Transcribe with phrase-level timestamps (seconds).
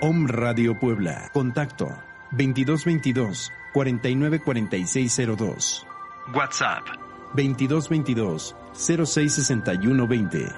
[0.00, 1.30] Om Radio Puebla.
[1.32, 1.88] Contacto
[2.32, 5.86] 2222 494602.
[6.34, 6.82] WhatsApp
[7.34, 10.52] 2222 066120.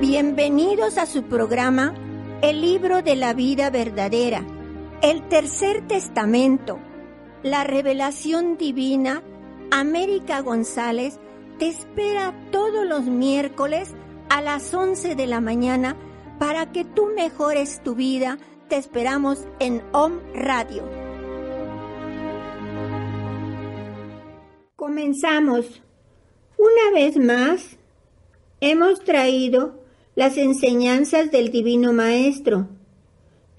[0.00, 1.94] Bienvenidos a su programa
[2.42, 4.42] El libro de la vida verdadera,
[5.00, 6.80] el tercer testamento,
[7.44, 9.22] la revelación divina.
[9.72, 11.20] América González
[11.60, 13.94] te espera todos los miércoles
[14.30, 15.94] a las 11 de la mañana
[16.38, 18.38] para que tú mejores tu vida.
[18.70, 20.84] Te esperamos en Om Radio.
[24.74, 25.82] Comenzamos.
[26.56, 27.76] Una vez más,
[28.62, 29.84] hemos traído
[30.14, 32.68] las enseñanzas del Divino Maestro,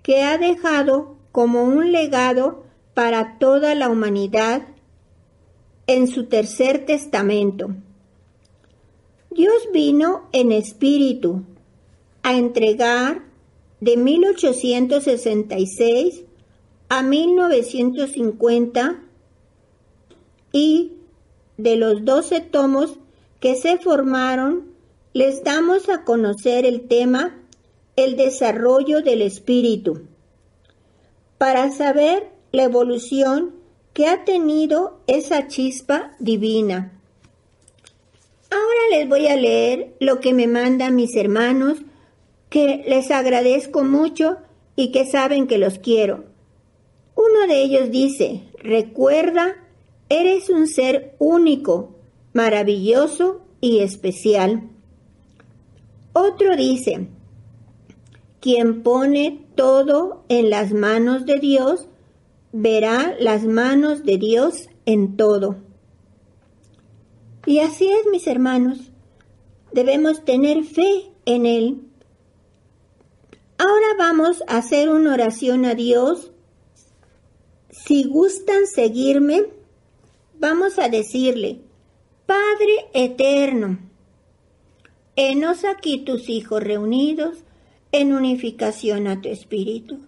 [0.02, 2.64] que ha dejado como un legado
[2.96, 4.64] para toda la humanidad
[5.86, 7.76] en su tercer testamento.
[9.32, 11.42] Dios vino en espíritu
[12.22, 13.24] a entregar
[13.80, 16.26] de 1866
[16.90, 19.02] a 1950
[20.52, 20.92] y
[21.58, 22.98] de los 12 tomos
[23.40, 24.74] que se formaron,
[25.14, 27.38] les damos a conocer el tema
[27.96, 30.08] el desarrollo del espíritu,
[31.38, 33.56] para saber la evolución
[33.94, 37.01] que ha tenido esa chispa divina.
[38.52, 41.80] Ahora les voy a leer lo que me mandan mis hermanos,
[42.50, 44.38] que les agradezco mucho
[44.76, 46.26] y que saben que los quiero.
[47.16, 49.56] Uno de ellos dice, recuerda,
[50.10, 51.96] eres un ser único,
[52.34, 54.70] maravilloso y especial.
[56.12, 57.08] Otro dice,
[58.42, 61.88] quien pone todo en las manos de Dios,
[62.52, 65.56] verá las manos de Dios en todo.
[67.46, 68.92] Y así es, mis hermanos.
[69.72, 71.82] Debemos tener fe en Él.
[73.58, 76.32] Ahora vamos a hacer una oración a Dios.
[77.70, 79.46] Si gustan seguirme,
[80.40, 81.62] vamos a decirle,
[82.26, 83.80] Padre eterno,
[85.16, 87.40] enos aquí tus hijos reunidos
[87.92, 90.00] en unificación a tu espíritu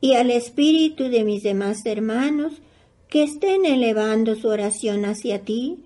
[0.00, 2.54] y al espíritu de mis demás hermanos
[3.08, 5.78] que estén elevando su oración hacia ti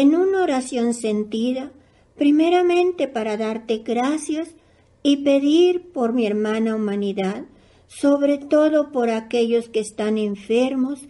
[0.00, 1.72] en una oración sentida,
[2.16, 4.50] primeramente para darte gracias
[5.02, 7.46] y pedir por mi hermana humanidad,
[7.88, 11.00] sobre todo por aquellos que están enfermos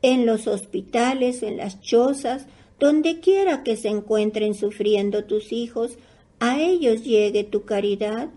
[0.00, 2.46] en los hospitales, en las chozas,
[2.78, 5.98] donde quiera que se encuentren sufriendo tus hijos,
[6.38, 8.28] a ellos llegue tu caridad,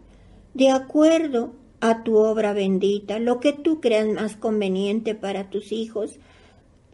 [0.56, 6.18] de acuerdo a tu obra bendita, lo que tú creas más conveniente para tus hijos.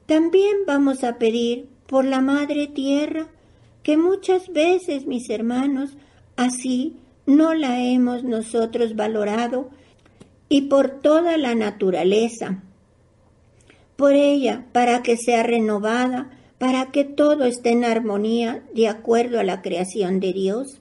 [0.06, 3.28] También vamos a pedir por la madre tierra,
[3.84, 5.92] que muchas veces, mis hermanos,
[6.36, 9.70] así no la hemos nosotros valorado,
[10.50, 12.64] y por toda la naturaleza,
[13.96, 19.44] por ella, para que sea renovada, para que todo esté en armonía de acuerdo a
[19.44, 20.80] la creación de Dios.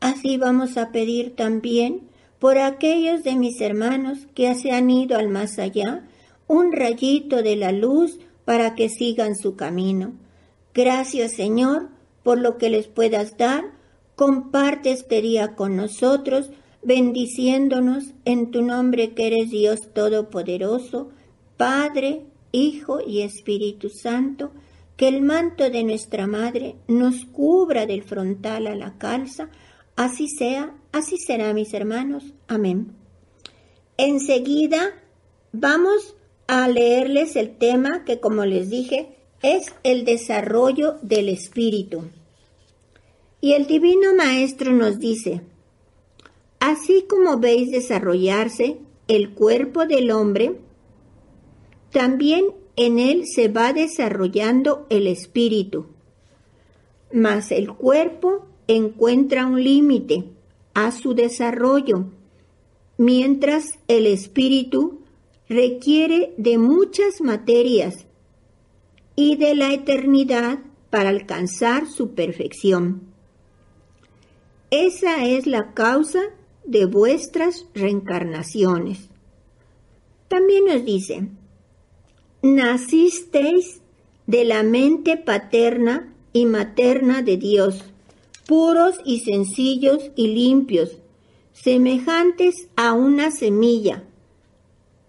[0.00, 2.02] Así vamos a pedir también
[2.38, 6.04] por aquellos de mis hermanos que se han ido al más allá,
[6.46, 10.12] un rayito de la luz para que sigan su camino.
[10.74, 11.88] Gracias Señor
[12.22, 13.64] por lo que les puedas dar.
[14.14, 16.50] Comparte este día con nosotros,
[16.82, 21.10] bendiciéndonos en tu nombre que eres Dios Todopoderoso,
[21.56, 24.50] Padre, Hijo y Espíritu Santo,
[24.96, 29.48] que el manto de nuestra Madre nos cubra del frontal a la calza,
[29.96, 32.34] así sea, así será mis hermanos.
[32.48, 32.92] Amén.
[33.96, 34.90] Enseguida
[35.52, 36.16] vamos
[36.46, 42.04] a leerles el tema que como les dije es el desarrollo del espíritu.
[43.40, 45.40] Y el Divino Maestro nos dice,
[46.58, 48.78] así como veis desarrollarse
[49.08, 50.56] el cuerpo del hombre,
[51.90, 55.86] también en él se va desarrollando el espíritu.
[57.12, 60.24] Mas el cuerpo encuentra un límite
[60.74, 62.04] a su desarrollo,
[62.98, 65.00] mientras el espíritu
[65.48, 68.06] requiere de muchas materias
[69.22, 73.02] y de la eternidad para alcanzar su perfección.
[74.70, 76.20] Esa es la causa
[76.64, 79.10] de vuestras reencarnaciones.
[80.28, 81.28] También nos dice,
[82.40, 83.82] nacisteis
[84.26, 87.84] de la mente paterna y materna de Dios,
[88.46, 90.96] puros y sencillos y limpios,
[91.52, 94.02] semejantes a una semilla.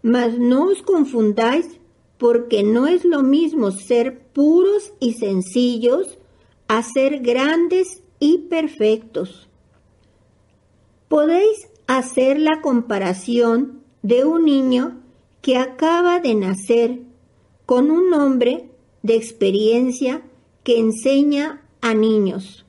[0.02, 1.80] Mas no os confundáis
[2.22, 6.20] porque no es lo mismo ser puros y sencillos
[6.68, 9.50] a ser grandes y perfectos.
[11.08, 15.02] podéis hacer la comparación de un niño
[15.42, 17.00] que acaba de nacer
[17.66, 18.70] con un hombre
[19.02, 20.22] de experiencia
[20.64, 22.68] que enseña a niños.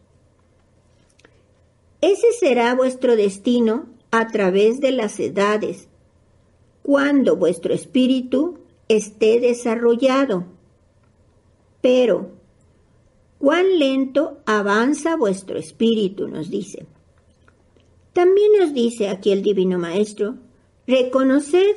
[2.00, 5.88] Ese será vuestro destino a través de las edades,
[6.82, 8.61] cuando vuestro espíritu
[8.96, 10.44] esté desarrollado.
[11.80, 12.30] Pero,
[13.38, 16.28] ¿cuán lento avanza vuestro espíritu?
[16.28, 16.86] nos dice.
[18.12, 20.36] También nos dice aquí el Divino Maestro,
[20.86, 21.76] reconoced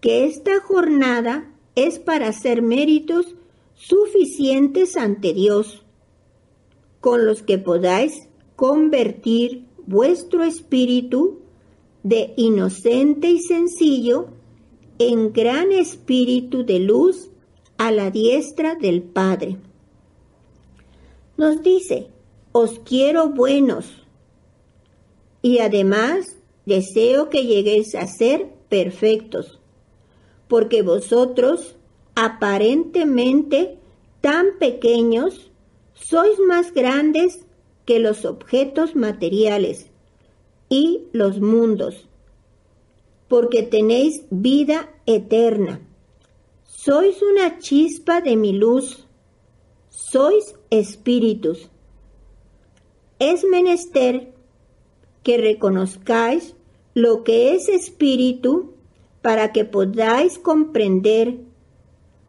[0.00, 3.34] que esta jornada es para hacer méritos
[3.74, 5.82] suficientes ante Dios,
[7.00, 11.40] con los que podáis convertir vuestro espíritu
[12.02, 14.28] de inocente y sencillo
[14.98, 17.30] en gran espíritu de luz
[17.78, 19.56] a la diestra del Padre.
[21.36, 22.08] Nos dice,
[22.52, 23.86] os quiero buenos
[25.42, 26.36] y además
[26.66, 29.58] deseo que lleguéis a ser perfectos
[30.48, 31.74] porque vosotros,
[32.14, 33.78] aparentemente
[34.20, 35.50] tan pequeños,
[35.94, 37.40] sois más grandes
[37.84, 39.90] que los objetos materiales
[40.68, 42.08] y los mundos,
[43.34, 45.80] porque tenéis vida eterna.
[46.62, 49.08] Sois una chispa de mi luz,
[49.90, 51.68] sois espíritus.
[53.18, 54.32] Es menester
[55.24, 56.54] que reconozcáis
[56.94, 58.74] lo que es espíritu
[59.20, 61.40] para que podáis comprender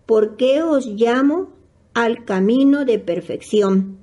[0.08, 1.50] por qué os llamo
[1.94, 4.00] al camino de perfección.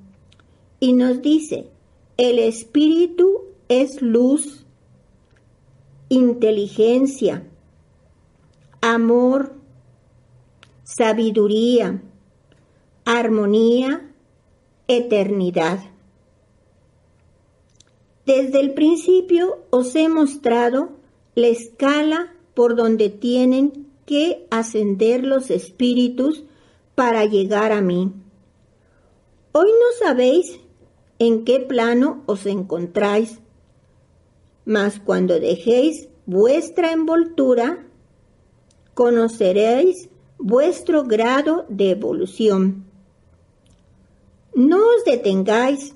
[0.79, 1.67] Y nos dice,
[2.15, 4.62] el espíritu es luz,
[6.13, 7.43] inteligencia,
[8.81, 9.53] amor,
[10.83, 12.03] sabiduría,
[13.05, 14.11] armonía,
[14.87, 15.79] eternidad.
[18.25, 20.91] Desde el principio os he mostrado
[21.35, 26.43] la escala por donde tienen que ascender los espíritus
[26.95, 28.11] para llegar a mí.
[29.51, 30.59] Hoy no sabéis
[31.19, 33.39] en qué plano os encontráis,
[34.65, 37.85] mas cuando dejéis vuestra envoltura,
[38.93, 42.85] conoceréis vuestro grado de evolución.
[44.55, 45.95] No os detengáis,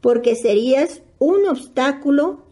[0.00, 2.42] porque serías un obstáculo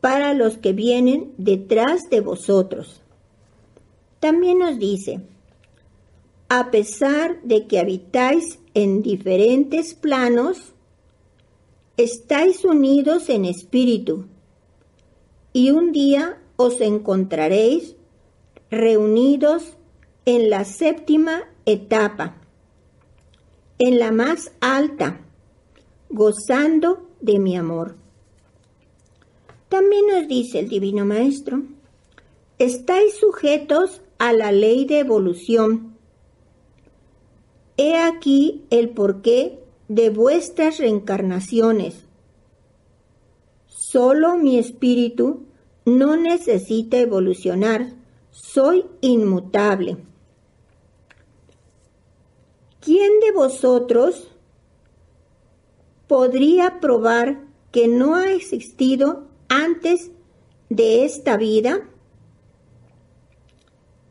[0.00, 3.02] para los que vienen detrás de vosotros.
[4.20, 5.20] También nos dice,
[6.48, 10.74] a pesar de que habitáis en diferentes planos,
[11.96, 14.26] estáis unidos en espíritu,
[15.52, 17.96] y un día os encontraréis
[18.70, 19.76] reunidos
[20.26, 22.36] en la séptima etapa,
[23.78, 25.20] en la más alta,
[26.10, 27.96] gozando de mi amor.
[29.68, 31.62] También nos dice el Divino Maestro,
[32.58, 35.96] estáis sujetos a la ley de evolución.
[37.76, 42.04] He aquí el porqué de vuestras reencarnaciones.
[43.66, 45.44] Solo mi espíritu
[45.84, 47.92] no necesita evolucionar,
[48.30, 49.98] soy inmutable.
[52.80, 54.28] ¿Quién de vosotros
[56.06, 57.40] podría probar
[57.72, 60.10] que no ha existido antes
[60.68, 61.88] de esta vida?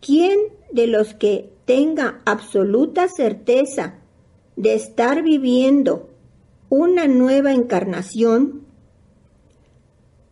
[0.02, 0.40] ¿Quién
[0.72, 4.02] de los que tenga absoluta certeza
[4.56, 6.10] de estar viviendo
[6.70, 8.66] una nueva encarnación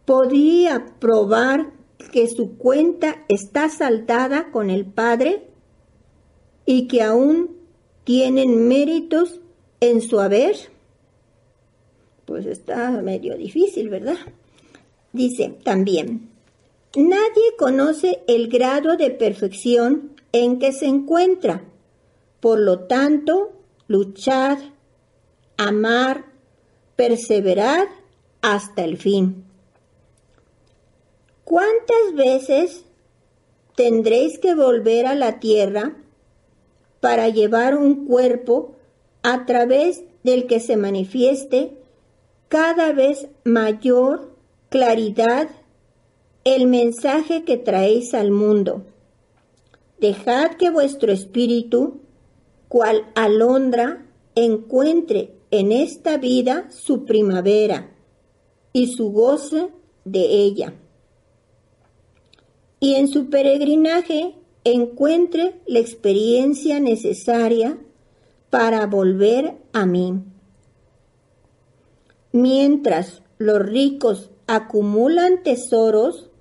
[0.06, 1.72] podría probar
[2.12, 5.48] que su cuenta está saldada con el Padre
[6.65, 7.58] y que aún
[8.03, 9.39] tienen méritos
[9.80, 10.56] en su haber?
[12.25, 14.18] Pues está medio difícil, ¿verdad?
[15.12, 16.30] Dice también,
[16.96, 21.63] nadie conoce el grado de perfección en que se encuentra.
[22.39, 23.51] Por lo tanto,
[23.88, 24.58] luchad,
[25.58, 26.25] amar,
[26.96, 27.88] perseverar
[28.42, 29.46] hasta el fin.
[31.44, 32.86] ¿Cuántas veces
[33.75, 35.96] tendréis que volver a la tierra
[37.00, 38.75] para llevar un cuerpo
[39.24, 41.78] a través del que se manifieste
[42.48, 44.32] cada vez mayor
[44.70, 45.50] claridad
[46.44, 48.86] el mensaje que traéis al mundo.
[50.00, 52.02] Dejad que vuestro espíritu,
[52.74, 54.03] cual alondra,
[54.34, 57.92] encuentre en esta vida su primavera
[58.74, 59.70] y su goce
[60.06, 60.74] de ella.
[62.80, 67.77] Y en su peregrinaje encuentre la experiencia necesaria
[68.50, 70.24] para volver a mí.
[72.32, 76.32] Mientras los ricos acumulan tesoros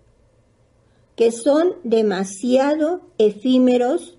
[1.15, 4.17] que son demasiado efímeros,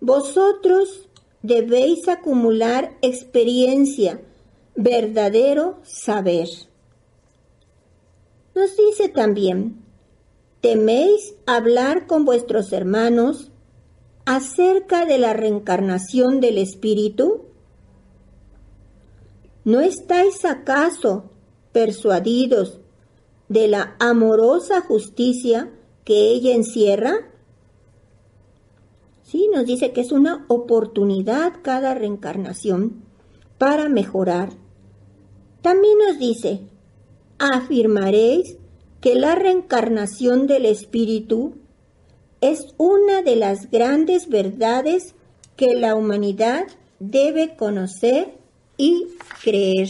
[0.00, 1.05] vosotros
[1.42, 4.20] debéis acumular experiencia,
[4.74, 6.48] verdadero saber.
[8.54, 9.82] Nos dice también,
[10.60, 13.50] ¿teméis hablar con vuestros hermanos
[14.24, 17.44] acerca de la reencarnación del Espíritu?
[19.64, 21.30] ¿No estáis acaso
[21.72, 22.80] persuadidos
[23.48, 25.70] de la amorosa justicia
[26.04, 27.30] que ella encierra?
[29.26, 33.02] Sí, nos dice que es una oportunidad cada reencarnación
[33.58, 34.50] para mejorar.
[35.62, 36.60] También nos dice,
[37.40, 38.56] afirmaréis
[39.00, 41.54] que la reencarnación del espíritu
[42.40, 45.16] es una de las grandes verdades
[45.56, 46.68] que la humanidad
[47.00, 48.32] debe conocer
[48.76, 49.08] y
[49.42, 49.88] creer.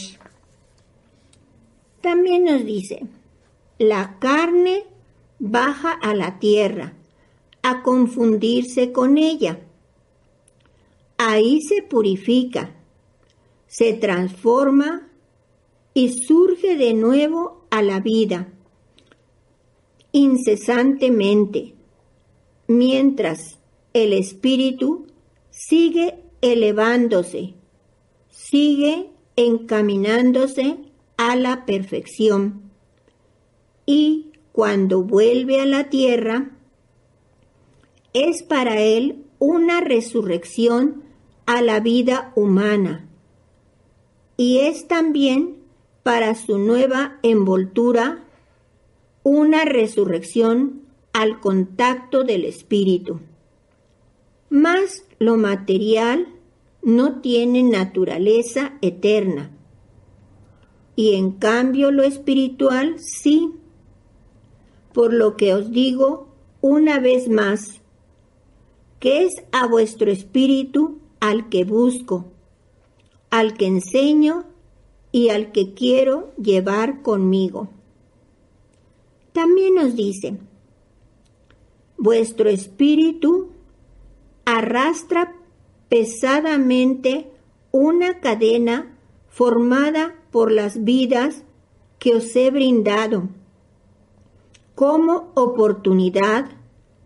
[2.00, 3.06] También nos dice,
[3.78, 4.84] la carne
[5.38, 6.94] baja a la tierra
[7.68, 9.58] a confundirse con ella.
[11.18, 12.76] Ahí se purifica,
[13.66, 15.08] se transforma
[15.92, 18.52] y surge de nuevo a la vida,
[20.12, 21.74] incesantemente,
[22.68, 23.58] mientras
[23.94, 25.08] el espíritu
[25.50, 27.54] sigue elevándose,
[28.30, 30.76] sigue encaminándose
[31.16, 32.70] a la perfección.
[33.86, 36.55] Y cuando vuelve a la tierra,
[38.24, 41.02] es para él una resurrección
[41.44, 43.08] a la vida humana
[44.36, 45.56] y es también
[46.02, 48.24] para su nueva envoltura
[49.22, 50.82] una resurrección
[51.12, 53.20] al contacto del espíritu.
[54.48, 56.28] Mas lo material
[56.82, 59.50] no tiene naturaleza eterna
[60.94, 63.52] y en cambio lo espiritual sí.
[64.92, 66.28] Por lo que os digo
[66.62, 67.82] una vez más,
[69.00, 72.26] que es a vuestro espíritu al que busco,
[73.30, 74.44] al que enseño
[75.12, 77.68] y al que quiero llevar conmigo.
[79.32, 80.38] También nos dice,
[81.98, 83.50] vuestro espíritu
[84.44, 85.34] arrastra
[85.88, 87.30] pesadamente
[87.72, 88.96] una cadena
[89.28, 91.44] formada por las vidas
[91.98, 93.28] que os he brindado
[94.74, 96.50] como oportunidad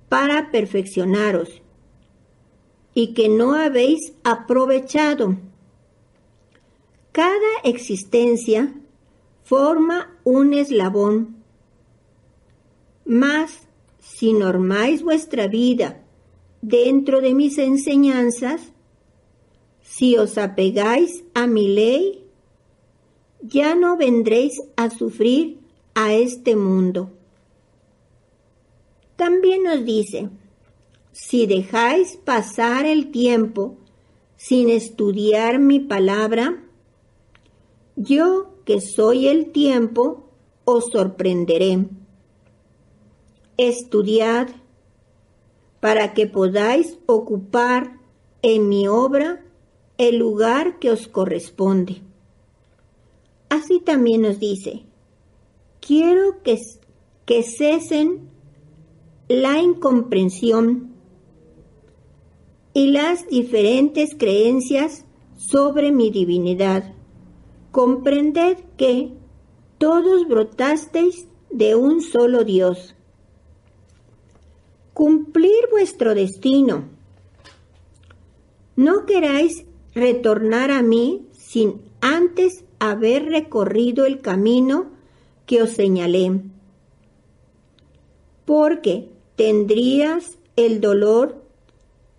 [0.09, 1.63] para perfeccionaros
[3.01, 5.39] y que no habéis aprovechado.
[7.13, 8.75] Cada existencia
[9.43, 11.37] forma un eslabón.
[13.07, 13.67] Mas,
[14.01, 16.03] si normáis vuestra vida
[16.61, 18.61] dentro de mis enseñanzas,
[19.81, 22.23] si os apegáis a mi ley,
[23.41, 25.57] ya no vendréis a sufrir
[25.95, 27.11] a este mundo.
[29.17, 30.29] También nos dice,
[31.13, 33.77] si dejáis pasar el tiempo
[34.37, 36.65] sin estudiar mi palabra,
[37.97, 40.31] yo que soy el tiempo,
[40.65, 41.87] os sorprenderé.
[43.57, 44.49] Estudiad
[45.81, 47.99] para que podáis ocupar
[48.43, 49.45] en mi obra
[49.99, 52.03] el lugar que os corresponde.
[53.49, 54.85] Así también nos dice,
[55.81, 56.59] quiero que,
[57.27, 58.31] que cesen
[59.29, 60.90] la incomprensión
[62.73, 65.05] y las diferentes creencias
[65.37, 66.95] sobre mi divinidad.
[67.73, 69.13] Comprended que
[69.79, 72.95] todos brotasteis de un solo Dios.
[74.93, 76.89] Cumplir vuestro destino.
[78.77, 84.91] No queráis retornar a mí sin antes haber recorrido el camino
[85.47, 86.41] que os señalé.
[88.45, 91.43] Porque tendrías el dolor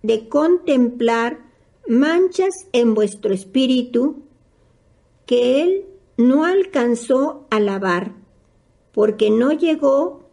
[0.04, 1.40] de contemplar
[1.88, 4.24] manchas en vuestro espíritu
[5.26, 5.86] que Él
[6.18, 8.16] no alcanzó a lavar,
[8.92, 10.30] porque no llegó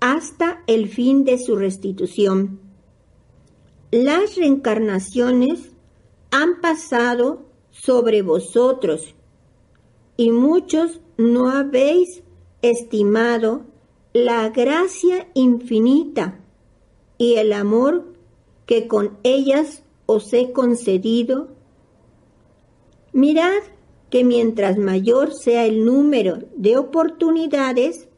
[0.00, 2.60] hasta el fin de su restitución.
[3.90, 5.72] Las reencarnaciones
[6.30, 9.14] han pasado sobre vosotros
[10.16, 12.22] y muchos no habéis
[12.62, 13.62] estimado
[14.12, 16.40] la gracia infinita
[17.18, 18.04] y el amor
[18.70, 21.48] que con ellas os he concedido?
[23.12, 23.62] Mirad
[24.10, 28.08] que mientras mayor sea el número de oportunidades,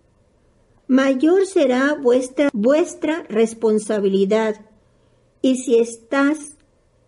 [0.88, 4.56] mayor será vuestra, vuestra responsabilidad.
[5.40, 6.58] Y si estas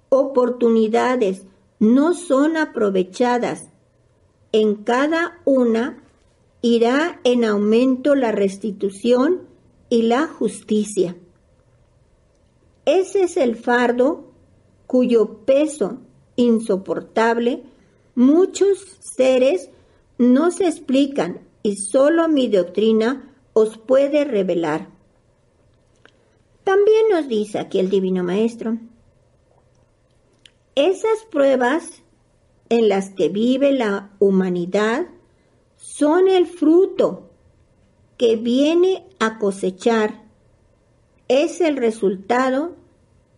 [0.09, 1.45] oportunidades
[1.79, 3.69] no son aprovechadas
[4.53, 6.03] en cada una,
[6.63, 9.43] irá en aumento la restitución
[9.91, 11.15] y la justicia.
[12.87, 14.33] Ese es el fardo
[14.87, 15.99] cuyo peso
[16.37, 17.63] insoportable
[18.15, 19.71] muchos seres
[20.19, 24.89] no se explican y solo mi doctrina os puede revelar.
[26.65, 28.79] También nos dice aquí el Divino Maestro,
[30.75, 32.03] esas pruebas
[32.69, 35.07] en las que vive la humanidad
[35.77, 37.31] son el fruto
[38.17, 40.24] que viene a cosechar,
[41.29, 42.77] es el resultado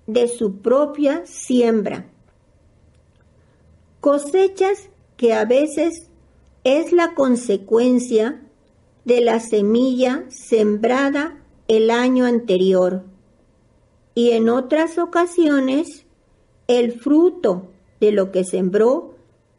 [0.07, 2.07] de su propia siembra.
[4.01, 6.09] Cosechas que a veces
[6.65, 8.43] es la consecuencia
[9.05, 13.05] de la semilla sembrada el año anterior
[14.15, 16.07] y en otras ocasiones
[16.69, 19.15] el fruto de lo que sembró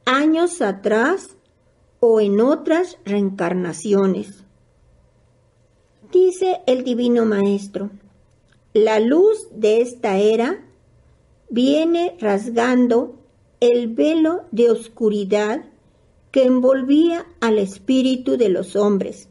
[0.06, 1.38] años atrás
[2.00, 4.44] o en otras reencarnaciones.
[6.12, 7.90] Dice el Divino Maestro,
[8.78, 10.64] la luz de esta era
[11.50, 13.16] viene rasgando
[13.60, 15.66] el velo de oscuridad
[16.32, 19.30] que envolvía al espíritu de los hombres.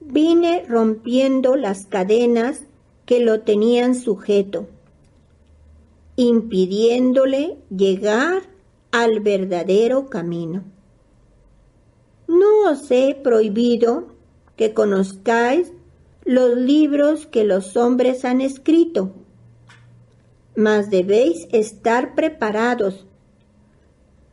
[0.00, 2.62] Vine rompiendo las cadenas
[3.04, 4.68] que lo tenían sujeto,
[6.16, 8.42] impidiéndole llegar
[8.92, 10.62] al verdadero camino.
[12.28, 14.06] No os he prohibido
[14.56, 15.72] que conozcáis
[16.24, 19.12] los libros que los hombres han escrito,
[20.54, 23.06] mas debéis estar preparados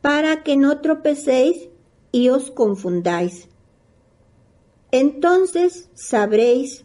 [0.00, 1.68] para que no tropecéis
[2.12, 3.48] y os confundáis.
[4.92, 6.84] Entonces sabréis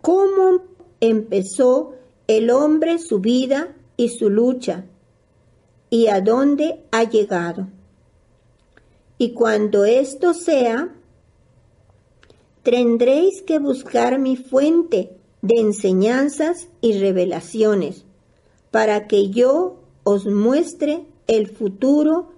[0.00, 0.64] cómo
[1.00, 1.94] empezó
[2.26, 4.84] el hombre su vida y su lucha
[5.90, 7.68] y a dónde ha llegado.
[9.18, 10.94] Y cuando esto sea,
[12.62, 15.10] tendréis que buscar mi fuente
[15.42, 18.04] de enseñanzas y revelaciones
[18.70, 22.32] para que yo os muestre el futuro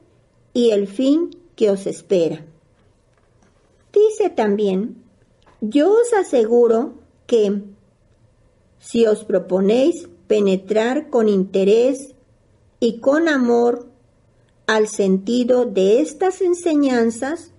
[0.52, 2.44] y el fin que os espera.
[3.92, 4.96] Dice también,
[5.60, 6.94] yo os aseguro
[7.26, 7.62] que
[8.78, 12.14] si os proponéis penetrar con interés
[12.80, 13.87] y con amor
[14.66, 17.52] al sentido de estas enseñanzas,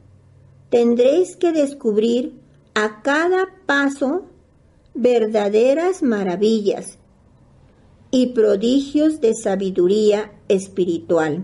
[0.69, 2.33] tendréis que descubrir
[2.75, 4.25] a cada paso
[4.93, 6.99] verdaderas maravillas
[8.11, 11.43] y prodigios de sabiduría espiritual,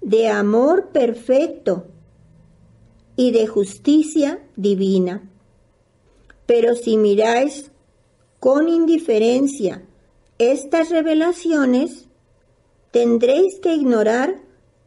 [0.00, 1.86] de amor perfecto
[3.16, 5.28] y de justicia divina.
[6.46, 7.72] Pero si miráis
[8.38, 9.82] con indiferencia
[10.38, 12.06] estas revelaciones,
[12.92, 14.40] tendréis que ignorar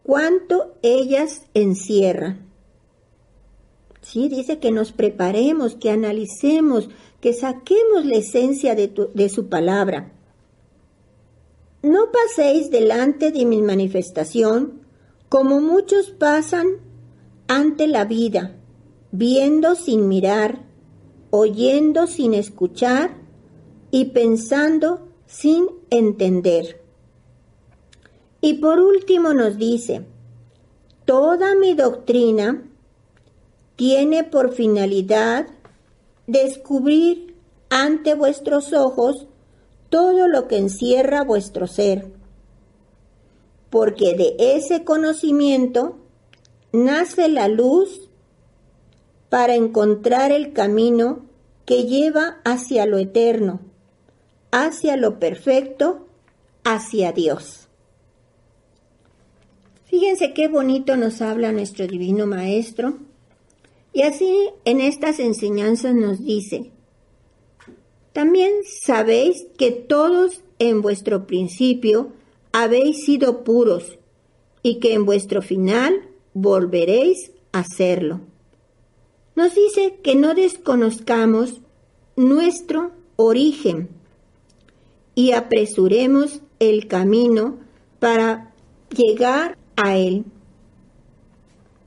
[0.03, 2.48] cuánto ellas encierran.
[4.09, 6.89] Sí, dice que nos preparemos, que analicemos,
[7.21, 10.13] que saquemos la esencia de, de su palabra.
[11.83, 14.81] No paséis delante de mi manifestación
[15.29, 16.77] como muchos pasan
[17.47, 18.55] ante la vida,
[19.11, 20.65] viendo sin mirar,
[21.29, 23.15] oyendo sin escuchar
[23.91, 26.81] y pensando sin entender.
[28.41, 30.03] Y por último nos dice,
[31.05, 32.68] toda mi doctrina
[33.79, 35.47] tiene por finalidad
[36.27, 37.33] descubrir
[37.69, 39.25] ante vuestros ojos
[39.87, 42.11] todo lo que encierra vuestro ser,
[43.69, 45.95] porque de ese conocimiento
[46.73, 48.09] nace la luz
[49.29, 51.21] para encontrar el camino
[51.63, 53.61] que lleva hacia lo eterno,
[54.51, 56.05] hacia lo perfecto,
[56.65, 57.69] hacia Dios.
[59.85, 63.07] Fíjense qué bonito nos habla nuestro Divino Maestro
[63.93, 66.71] y así en estas enseñanzas nos dice,
[68.13, 72.11] también sabéis que todos en vuestro principio
[72.51, 73.97] habéis sido puros
[74.63, 78.21] y que en vuestro final volveréis a serlo.
[79.35, 81.61] Nos dice que no desconozcamos
[82.15, 83.89] nuestro origen
[85.15, 87.57] y apresuremos el camino
[87.99, 88.53] para
[88.95, 90.25] llegar a él.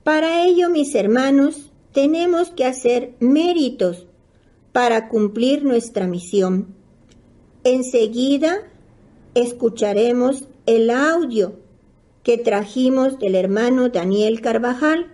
[0.05, 4.07] Para ello, mis hermanos, tenemos que hacer méritos
[4.73, 6.75] para cumplir nuestra misión.
[7.65, 8.59] Enseguida
[9.35, 11.55] escucharemos el audio
[12.23, 15.13] que trajimos del hermano Daniel Carvajal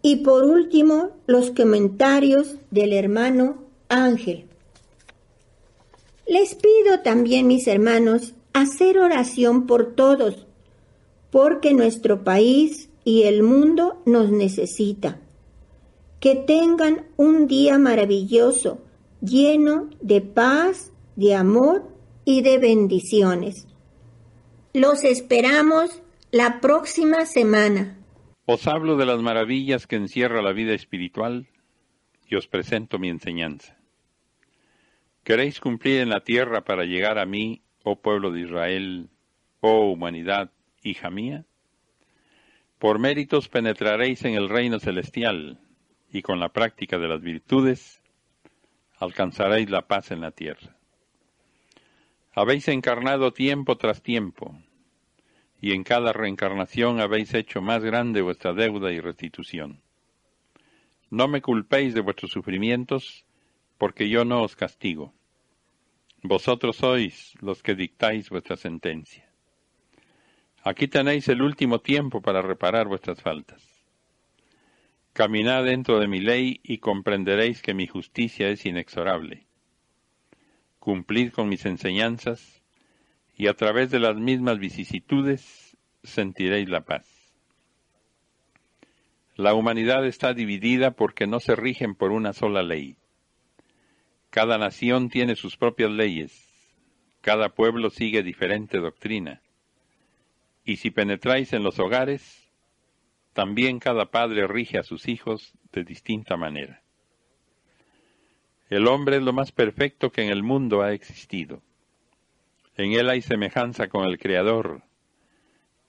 [0.00, 4.46] y por último los comentarios del hermano Ángel.
[6.26, 10.46] Les pido también, mis hermanos, hacer oración por todos,
[11.30, 15.20] porque nuestro país y el mundo nos necesita.
[16.20, 18.84] Que tengan un día maravilloso,
[19.20, 21.88] lleno de paz, de amor
[22.24, 23.68] y de bendiciones.
[24.74, 26.02] Los esperamos
[26.32, 27.96] la próxima semana.
[28.46, 31.46] Os hablo de las maravillas que encierra la vida espiritual
[32.26, 33.76] y os presento mi enseñanza.
[35.22, 39.10] ¿Queréis cumplir en la tierra para llegar a mí, oh pueblo de Israel,
[39.60, 40.50] oh humanidad,
[40.82, 41.44] hija mía?
[42.78, 45.60] Por méritos penetraréis en el reino celestial
[46.10, 48.00] y con la práctica de las virtudes
[48.98, 50.76] alcanzaréis la paz en la tierra.
[52.34, 54.56] Habéis encarnado tiempo tras tiempo,
[55.60, 59.82] y en cada reencarnación habéis hecho más grande vuestra deuda y restitución.
[61.10, 63.24] No me culpéis de vuestros sufrimientos,
[63.76, 65.14] porque yo no os castigo.
[66.22, 69.28] Vosotros sois los que dictáis vuestra sentencia.
[70.62, 73.77] Aquí tenéis el último tiempo para reparar vuestras faltas.
[75.18, 79.48] Caminad dentro de mi ley y comprenderéis que mi justicia es inexorable.
[80.78, 82.62] Cumplid con mis enseñanzas
[83.34, 87.34] y a través de las mismas vicisitudes sentiréis la paz.
[89.34, 92.96] La humanidad está dividida porque no se rigen por una sola ley.
[94.30, 96.48] Cada nación tiene sus propias leyes,
[97.22, 99.42] cada pueblo sigue diferente doctrina.
[100.64, 102.37] Y si penetráis en los hogares,
[103.38, 106.82] también cada padre rige a sus hijos de distinta manera.
[108.68, 111.62] El hombre es lo más perfecto que en el mundo ha existido.
[112.76, 114.82] En él hay semejanza con el Creador,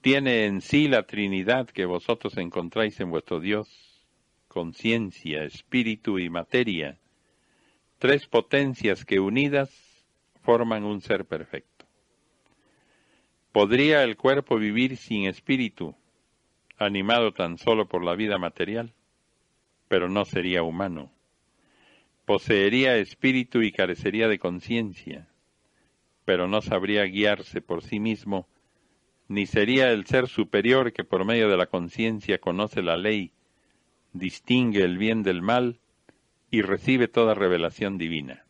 [0.01, 4.05] tiene en sí la Trinidad que vosotros encontráis en vuestro Dios,
[4.47, 6.99] conciencia, espíritu y materia,
[7.97, 9.71] tres potencias que unidas
[10.43, 11.88] forman un ser perfecto.
[13.51, 15.95] ¿Podría el cuerpo vivir sin espíritu,
[16.79, 18.93] animado tan solo por la vida material?
[19.87, 21.11] Pero no sería humano.
[22.25, 25.27] Poseería espíritu y carecería de conciencia,
[26.25, 28.47] pero no sabría guiarse por sí mismo
[29.29, 33.31] ni sería el ser superior que por medio de la conciencia conoce la ley,
[34.11, 35.79] distingue el bien del mal
[36.49, 38.43] y recibe toda revelación divina.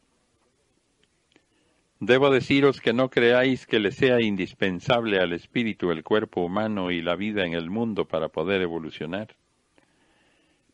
[2.01, 7.01] Debo deciros que no creáis que le sea indispensable al espíritu el cuerpo humano y
[7.01, 9.35] la vida en el mundo para poder evolucionar,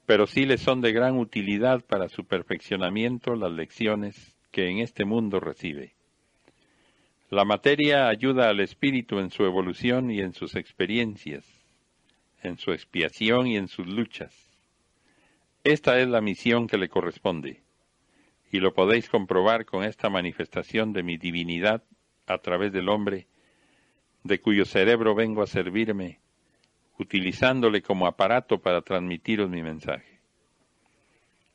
[0.05, 5.03] pero sí le son de gran utilidad para su perfeccionamiento las lecciones que en este
[5.03, 5.95] mundo recibe.
[7.31, 11.43] La materia ayuda al espíritu en su evolución y en sus experiencias,
[12.43, 14.31] en su expiación y en sus luchas.
[15.63, 17.64] Esta es la misión que le corresponde,
[18.55, 21.83] y lo podéis comprobar con esta manifestación de mi divinidad
[22.25, 23.27] a través del hombre,
[24.23, 26.21] de cuyo cerebro vengo a servirme,
[26.97, 30.21] utilizándole como aparato para transmitiros mi mensaje.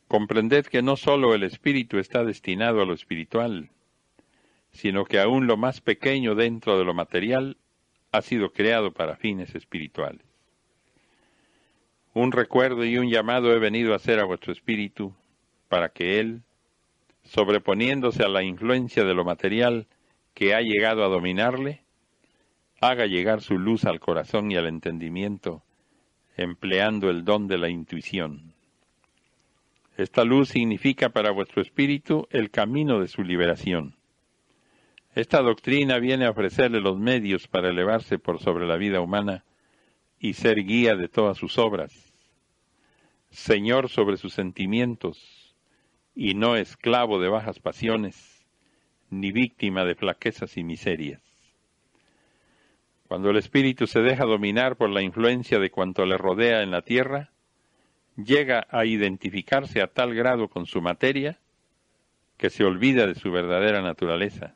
[0.08, 3.70] Comprended que no sólo el espíritu está destinado a lo espiritual,
[4.72, 7.56] sino que aún lo más pequeño dentro de lo material
[8.12, 10.26] ha sido creado para fines espirituales.
[12.12, 15.14] Un recuerdo y un llamado he venido a hacer a vuestro espíritu
[15.70, 16.42] para que él,
[17.31, 19.87] sobreponiéndose a la influencia de lo material
[20.35, 21.85] que ha llegado a dominarle,
[22.81, 25.62] haga llegar su luz al corazón y al entendimiento,
[26.37, 28.55] empleando el don de la intuición.
[29.97, 33.95] Esta luz significa para vuestro espíritu el camino de su liberación.
[35.14, 39.45] Esta doctrina viene a ofrecerle los medios para elevarse por sobre la vida humana
[40.19, 42.12] y ser guía de todas sus obras,
[43.31, 45.39] Señor sobre sus sentimientos
[46.14, 48.46] y no esclavo de bajas pasiones,
[49.11, 51.23] ni víctima de flaquezas y miserias.
[53.09, 56.83] Cuando el espíritu se deja dominar por la influencia de cuanto le rodea en la
[56.83, 57.31] tierra,
[58.16, 61.38] llega a identificarse a tal grado con su materia
[62.37, 64.55] que se olvida de su verdadera naturaleza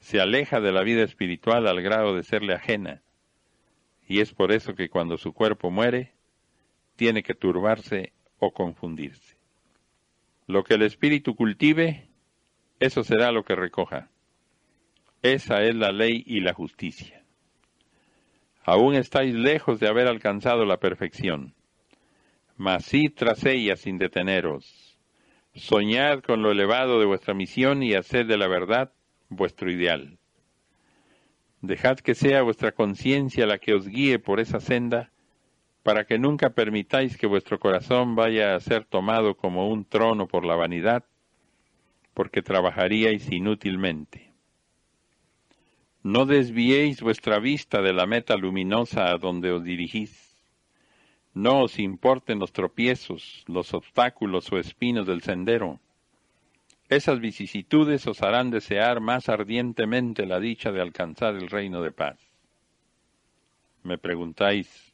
[0.00, 3.02] se aleja de la vida espiritual al grado de serle ajena,
[4.08, 6.12] y es por eso que cuando su cuerpo muere,
[6.96, 9.36] tiene que turbarse o confundirse.
[10.50, 12.08] Lo que el espíritu cultive,
[12.80, 14.10] eso será lo que recoja.
[15.22, 17.22] Esa es la ley y la justicia.
[18.64, 21.54] Aún estáis lejos de haber alcanzado la perfección,
[22.56, 24.98] mas sí tras ella sin deteneros.
[25.54, 28.92] Soñad con lo elevado de vuestra misión y haced de la verdad
[29.28, 30.18] vuestro ideal.
[31.60, 35.12] Dejad que sea vuestra conciencia la que os guíe por esa senda,
[35.82, 40.44] para que nunca permitáis que vuestro corazón vaya a ser tomado como un trono por
[40.44, 41.04] la vanidad,
[42.14, 44.30] porque trabajaríais inútilmente.
[46.02, 50.30] No desviéis vuestra vista de la meta luminosa a donde os dirigís.
[51.34, 55.78] No os importen los tropiezos, los obstáculos o espinos del sendero.
[56.88, 62.18] Esas vicisitudes os harán desear más ardientemente la dicha de alcanzar el reino de paz.
[63.84, 64.89] Me preguntáis,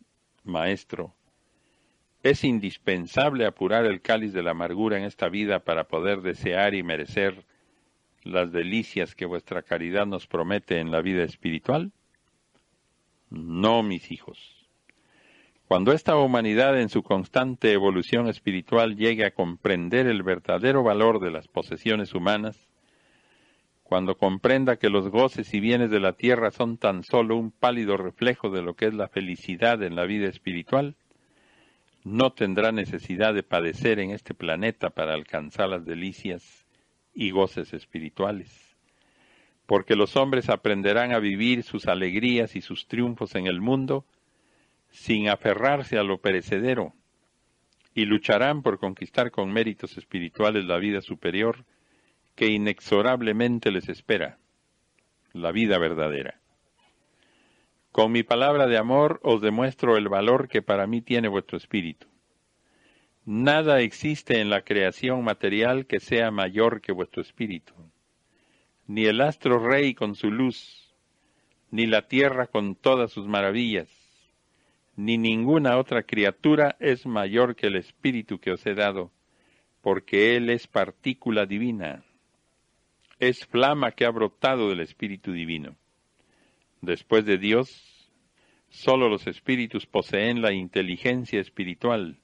[0.47, 1.15] Maestro,
[2.23, 6.83] ¿es indispensable apurar el cáliz de la amargura en esta vida para poder desear y
[6.83, 7.45] merecer
[8.23, 11.93] las delicias que vuestra caridad nos promete en la vida espiritual?
[13.31, 14.69] No, mis hijos.
[15.69, 21.33] Cuando esta humanidad en su constante evolución espiritual llegue a comprender el verdadero valor de
[21.33, 22.57] las posesiones humanas,
[23.89, 27.97] cuando comprenda que los goces y bienes de la tierra son tan solo un pálido
[27.97, 30.97] reflejo de lo que es la felicidad en la vida espiritual,
[32.03, 36.67] no tendrá necesidad de padecer en este planeta para alcanzar las delicias
[37.15, 38.77] y goces espirituales,
[39.67, 44.05] porque los hombres aprenderán a vivir sus alegrías y sus triunfos en el mundo
[44.91, 46.93] sin aferrarse a lo perecedero,
[47.95, 51.65] y lucharán por conquistar con méritos espirituales la vida superior
[52.37, 54.39] que inexorablemente les espera,
[55.33, 56.39] la vida verdadera.
[57.91, 62.07] Con mi palabra de amor os demuestro el valor que para mí tiene vuestro espíritu.
[63.25, 67.73] Nada existe en la creación material que sea mayor que vuestro espíritu.
[68.87, 70.95] Ni el astro rey con su luz,
[71.71, 73.89] ni la tierra con todas sus maravillas,
[74.95, 79.11] ni ninguna otra criatura es mayor que el espíritu que os he dado,
[79.81, 82.05] porque él es partícula divina.
[83.19, 85.75] Es flama que ha brotado del espíritu divino.
[86.83, 88.11] Después de Dios,
[88.69, 92.19] sólo los espíritus poseen la inteligencia espiritual,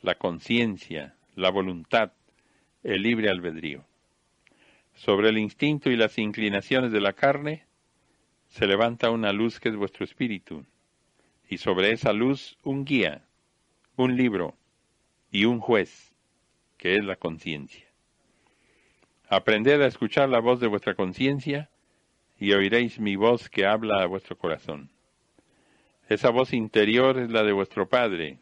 [0.00, 2.12] la conciencia, la voluntad,
[2.82, 3.84] el libre albedrío.
[4.94, 7.66] Sobre el instinto y las inclinaciones de la carne
[8.48, 10.64] se levanta una luz que es vuestro espíritu,
[11.50, 13.26] y sobre esa luz un guía,
[13.96, 14.56] un libro
[15.30, 16.14] y un juez,
[16.78, 17.83] que es la conciencia.
[19.34, 21.68] Aprended a escuchar la voz de vuestra conciencia
[22.38, 24.92] y oiréis mi voz que habla a vuestro corazón.
[26.08, 28.38] Esa voz interior es la de vuestro Padre,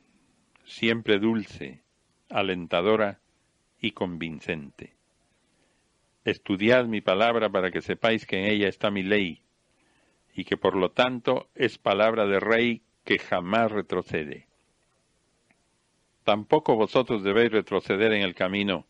[0.66, 1.80] siempre dulce,
[2.28, 3.20] alentadora
[3.80, 4.92] y convincente.
[6.26, 9.40] Estudiad mi palabra para que sepáis que en ella está mi ley,
[10.34, 14.46] y que por lo tanto es palabra de rey que jamás retrocede.
[16.24, 18.84] Tampoco vosotros debéis retroceder en el camino,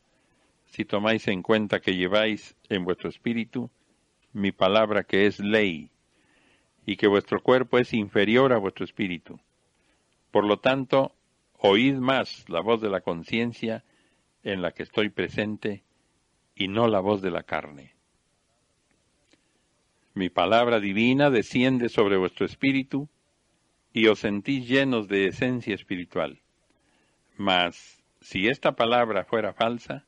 [0.72, 3.70] si tomáis en cuenta que lleváis en vuestro espíritu
[4.32, 5.90] mi palabra que es ley,
[6.86, 9.38] y que vuestro cuerpo es inferior a vuestro espíritu.
[10.30, 11.12] Por lo tanto,
[11.64, 13.84] Oíd más la voz de la conciencia
[14.42, 15.84] en la que estoy presente
[16.56, 17.94] y no la voz de la carne.
[20.14, 23.08] Mi palabra divina desciende sobre vuestro espíritu
[23.92, 26.40] y os sentís llenos de esencia espiritual.
[27.36, 30.04] Mas, si esta palabra fuera falsa,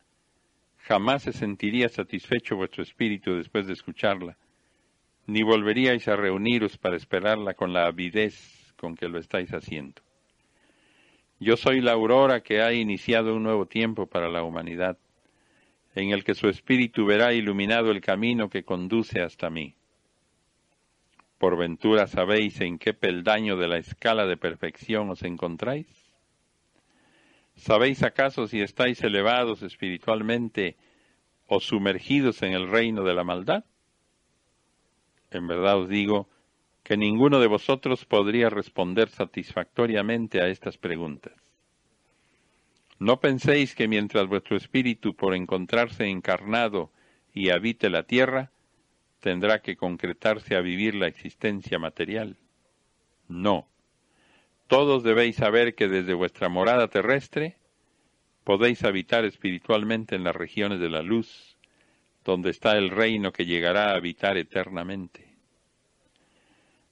[0.86, 4.36] jamás se sentiría satisfecho vuestro espíritu después de escucharla,
[5.26, 10.02] ni volveríais a reuniros para esperarla con la avidez con que lo estáis haciendo.
[11.40, 14.98] Yo soy la aurora que ha iniciado un nuevo tiempo para la humanidad,
[15.94, 19.74] en el que su espíritu verá iluminado el camino que conduce hasta mí.
[21.38, 26.03] ¿Por ventura sabéis en qué peldaño de la escala de perfección os encontráis?
[27.56, 30.76] ¿Sabéis acaso si estáis elevados espiritualmente
[31.46, 33.64] o sumergidos en el reino de la maldad?
[35.30, 36.28] En verdad os digo
[36.82, 41.32] que ninguno de vosotros podría responder satisfactoriamente a estas preguntas.
[42.98, 46.92] No penséis que mientras vuestro espíritu, por encontrarse encarnado
[47.32, 48.52] y habite la tierra,
[49.20, 52.36] tendrá que concretarse a vivir la existencia material.
[53.26, 53.66] No.
[54.74, 57.54] Todos debéis saber que desde vuestra morada terrestre
[58.42, 61.56] podéis habitar espiritualmente en las regiones de la luz,
[62.24, 65.28] donde está el reino que llegará a habitar eternamente.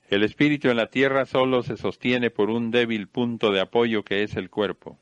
[0.08, 4.22] El espíritu en la tierra solo se sostiene por un débil punto de apoyo que
[4.22, 4.96] es el cuerpo,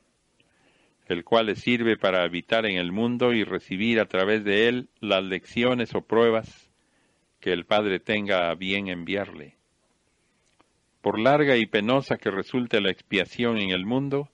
[1.05, 4.89] el cual le sirve para habitar en el mundo y recibir a través de él
[4.99, 6.71] las lecciones o pruebas
[7.39, 9.60] que el Padre tenga a bien enviarle.
[11.01, 14.29] Por larga y penosa que resulte la expiación en el mundo,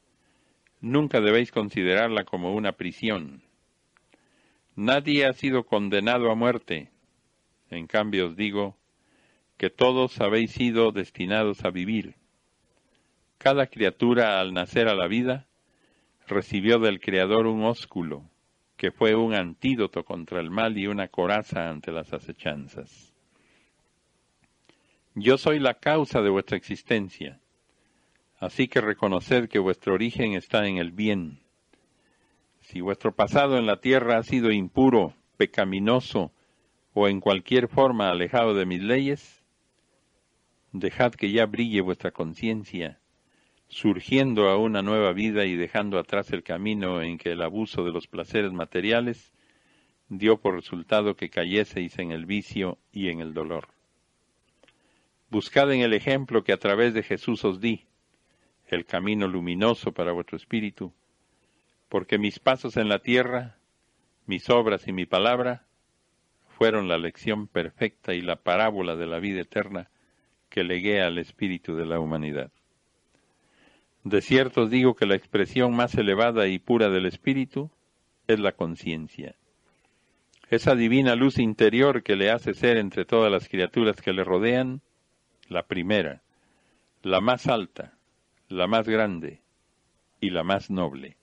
[0.81, 3.41] nunca debéis considerarla como una prisión.
[4.75, 6.91] Nadie ha sido condenado a muerte.
[7.69, 8.77] En cambio os digo,
[9.57, 12.15] que todos habéis sido destinados a vivir.
[13.37, 15.47] Cada criatura al nacer a la vida
[16.27, 18.29] recibió del Creador un ósculo,
[18.75, 23.16] que fue un antídoto contra el mal y una coraza ante las acechanzas.
[25.19, 27.39] Yo soy la causa de vuestra existencia.
[28.37, 31.39] Así que reconoced que vuestro origen está en el bien.
[32.59, 36.31] Si vuestro pasado en la tierra ha sido impuro, pecaminoso
[36.93, 39.43] o en cualquier forma alejado de mis leyes,
[40.71, 42.99] dejad que ya brille vuestra conciencia,
[43.69, 47.91] surgiendo a una nueva vida y dejando atrás el camino en que el abuso de
[47.91, 49.33] los placeres materiales
[50.09, 53.76] dio por resultado que cayeseis en el vicio y en el dolor.
[55.29, 57.85] Buscad en el ejemplo que a través de Jesús os di,
[58.67, 60.93] el camino luminoso para vuestro espíritu,
[61.89, 63.57] porque mis pasos en la tierra,
[64.25, 65.65] mis obras y mi palabra
[66.57, 69.89] fueron la lección perfecta y la parábola de la vida eterna
[70.49, 72.51] que legué al espíritu de la humanidad.
[74.03, 77.69] De cierto os digo que la expresión más elevada y pura del espíritu
[78.27, 79.35] es la conciencia.
[80.49, 84.81] Esa divina luz interior que le hace ser entre todas las criaturas que le rodean
[85.49, 86.21] la primera,
[87.03, 87.93] la más alta,
[88.49, 89.41] la más grande
[90.19, 91.17] y la más noble.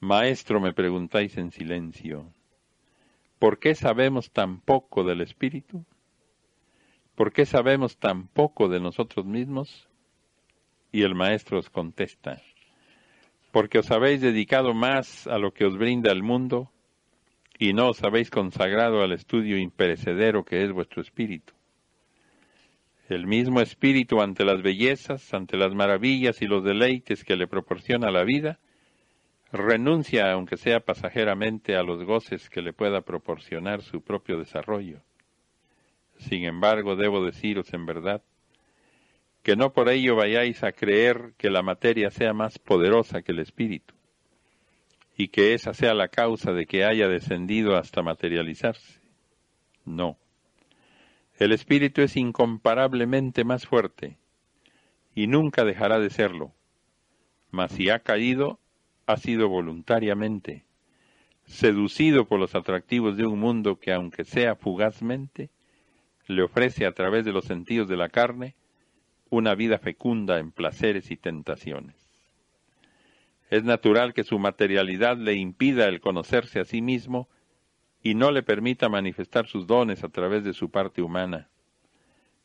[0.00, 2.32] Maestro, me preguntáis en silencio,
[3.38, 5.84] ¿por qué sabemos tan poco del Espíritu?
[7.14, 9.88] ¿Por qué sabemos tan poco de nosotros mismos?
[10.92, 12.42] Y el Maestro os contesta,
[13.52, 16.70] porque os habéis dedicado más a lo que os brinda el mundo
[17.58, 21.54] y no os habéis consagrado al estudio imperecedero que es vuestro espíritu.
[23.08, 28.10] El mismo espíritu ante las bellezas, ante las maravillas y los deleites que le proporciona
[28.10, 28.58] la vida,
[29.52, 35.00] renuncia, aunque sea pasajeramente, a los goces que le pueda proporcionar su propio desarrollo.
[36.18, 38.22] Sin embargo, debo deciros en verdad
[39.44, 43.40] que no por ello vayáis a creer que la materia sea más poderosa que el
[43.40, 43.94] espíritu,
[45.18, 49.00] y que esa sea la causa de que haya descendido hasta materializarse.
[49.84, 50.16] No.
[51.38, 54.18] El espíritu es incomparablemente más fuerte
[55.14, 56.52] y nunca dejará de serlo.
[57.50, 58.60] Mas si ha caído,
[59.06, 60.64] ha sido voluntariamente,
[61.44, 65.50] seducido por los atractivos de un mundo que, aunque sea fugazmente,
[66.26, 68.54] le ofrece a través de los sentidos de la carne
[69.28, 71.96] una vida fecunda en placeres y tentaciones.
[73.50, 77.28] Es natural que su materialidad le impida el conocerse a sí mismo
[78.04, 81.48] y no le permita manifestar sus dones a través de su parte humana,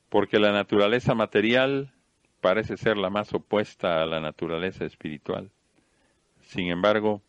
[0.07, 1.91] porque la naturaleza material
[2.39, 5.51] parece ser la más opuesta a la naturaleza espiritual.
[6.39, 7.21] Sin embargo,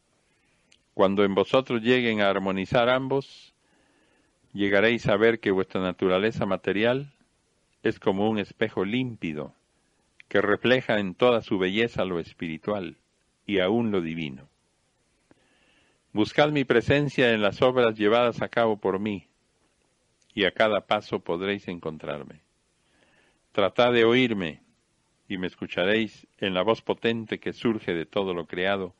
[0.94, 3.52] cuando en vosotros lleguen a armonizar ambos,
[4.52, 7.12] llegaréis a ver que vuestra naturaleza material
[7.82, 9.54] es como un espejo límpido
[10.28, 12.96] que refleja en toda su belleza lo espiritual
[13.44, 14.48] y aún lo divino.
[16.12, 19.28] Buscad mi presencia en las obras llevadas a cabo por mí,
[20.34, 22.40] y a cada paso podréis encontrarme.
[23.52, 24.60] Tratad de oírme,
[25.28, 28.92] y me escucharéis en la voz potente que surge de todo lo creado,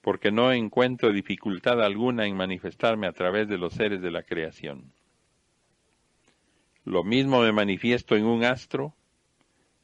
[0.00, 4.92] porque no encuentro dificultad alguna en manifestarme a través de los seres de la creación.
[6.84, 8.94] Lo mismo me manifiesto en un astro,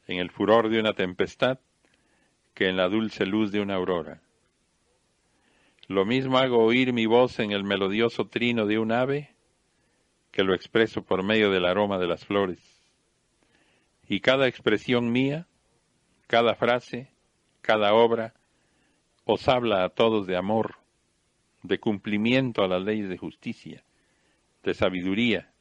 [0.07, 1.59] en el furor de una tempestad,
[2.53, 4.21] que en la dulce luz de una aurora.
[5.87, 9.35] Lo mismo hago oír mi voz en el melodioso trino de un ave
[10.31, 12.59] que lo expreso por medio del aroma de las flores.
[14.07, 15.47] Y cada expresión mía,
[16.27, 17.11] cada frase,
[17.61, 18.33] cada obra,
[19.25, 20.77] os habla a todos de amor,
[21.61, 23.83] de cumplimiento a las leyes de justicia,
[24.63, 25.51] de sabiduría,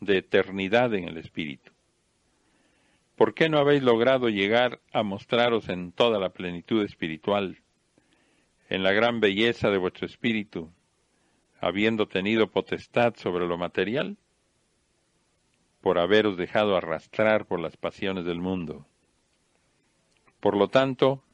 [0.00, 1.72] de eternidad en el Espíritu.
[3.16, 7.58] ¿Por qué no habéis logrado llegar a mostraros en toda la plenitud espiritual?
[8.70, 10.70] En la gran belleza de vuestro espíritu,
[11.60, 14.16] habiendo tenido potestad sobre lo material,
[15.80, 18.86] por haberos dejado arrastrar por las pasiones del mundo.
[20.38, 21.24] Por lo tanto,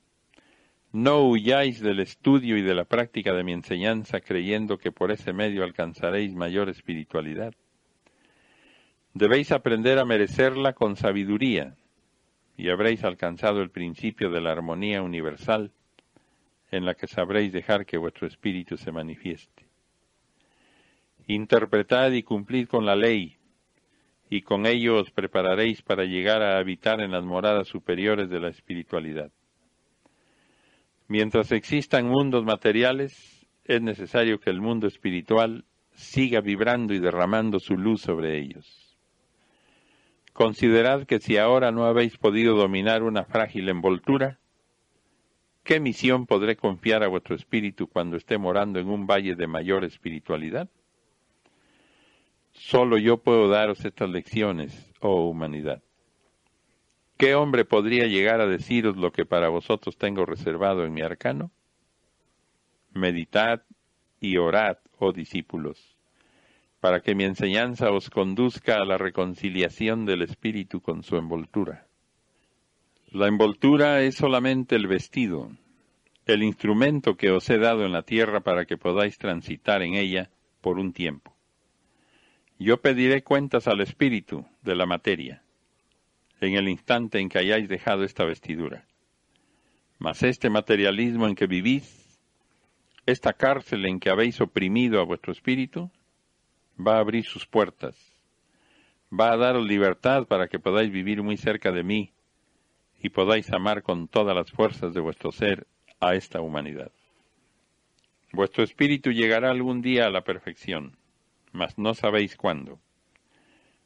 [0.93, 5.35] no huyáis del estudio y de la práctica de mi enseñanza creyendo que por ese
[5.35, 7.53] medio alcanzaréis mayor espiritualidad.
[9.13, 11.77] Debéis aprender a merecerla con sabiduría
[12.57, 15.71] y habréis alcanzado el principio de la armonía universal
[16.77, 19.67] en la que sabréis dejar que vuestro espíritu se manifieste.
[21.27, 23.37] Interpretad y cumplid con la ley,
[24.29, 28.49] y con ello os prepararéis para llegar a habitar en las moradas superiores de la
[28.49, 29.31] espiritualidad.
[31.09, 37.77] Mientras existan mundos materiales, es necesario que el mundo espiritual siga vibrando y derramando su
[37.77, 38.97] luz sobre ellos.
[40.33, 44.39] Considerad que si ahora no habéis podido dominar una frágil envoltura,
[45.67, 49.85] ¿Qué misión podré confiar a vuestro espíritu cuando esté morando en un valle de mayor
[49.85, 50.69] espiritualidad?
[52.53, 55.83] Solo yo puedo daros estas lecciones, oh humanidad.
[57.17, 61.51] ¿Qué hombre podría llegar a deciros lo que para vosotros tengo reservado en mi arcano?
[62.93, 63.63] Meditad
[64.21, 65.97] y orad, oh discípulos,
[66.79, 71.86] para que mi enseñanza os conduzca a la reconciliación del espíritu con su envoltura.
[73.13, 75.53] La envoltura es solamente el vestido,
[76.27, 80.29] el instrumento que os he dado en la tierra para que podáis transitar en ella
[80.61, 81.33] por un tiempo.
[82.59, 85.43] Yo pediré cuentas al espíritu de la materia
[86.41, 88.85] en el instante en que hayáis dejado esta vestidura.
[89.99, 92.19] Mas este materialismo en que vivís,
[93.07, 95.91] esta cárcel en que habéis oprimido a vuestro espíritu,
[96.79, 97.97] va a abrir sus puertas,
[99.13, 102.13] va a daros libertad para que podáis vivir muy cerca de mí
[103.07, 105.69] y podáis amar con todas las fuerzas de vuestro ser
[106.01, 106.91] a esta humanidad.
[108.33, 110.99] Vuestro espíritu llegará algún día a la perfección,
[111.53, 112.81] mas no sabéis cuándo.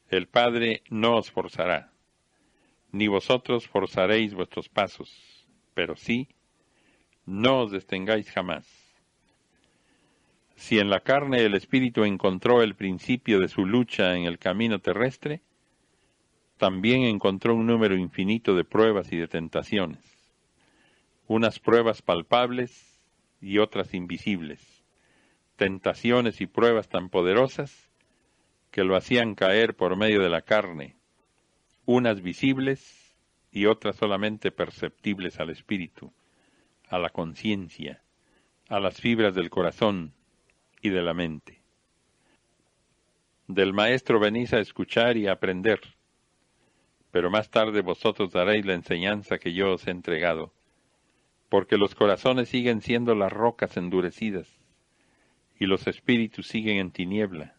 [0.08, 1.92] El Padre no os forzará,
[2.92, 6.28] ni vosotros forzaréis vuestros pasos, pero sí,
[7.26, 8.66] no os detengáis jamás.
[10.56, 14.78] Si en la carne el espíritu encontró el principio de su lucha en el camino
[14.78, 15.42] terrestre,
[16.61, 20.04] también encontró un número infinito de pruebas y de tentaciones,
[21.26, 23.00] unas pruebas palpables
[23.40, 24.61] y otras invisibles,
[25.56, 27.88] tentaciones y pruebas tan poderosas
[28.70, 30.96] que lo hacían caer por medio de la carne,
[31.86, 33.16] unas visibles
[33.50, 36.12] y otras solamente perceptibles al espíritu,
[36.90, 38.02] a la conciencia,
[38.68, 40.12] a las fibras del corazón
[40.82, 41.62] y de la mente.
[43.48, 45.80] Del Maestro venís a escuchar y a aprender,
[47.11, 50.52] pero más tarde vosotros daréis la enseñanza que yo os he entregado,
[51.48, 54.48] porque los corazones siguen siendo las rocas endurecidas,
[55.58, 57.56] y los espíritus siguen en tiniebla,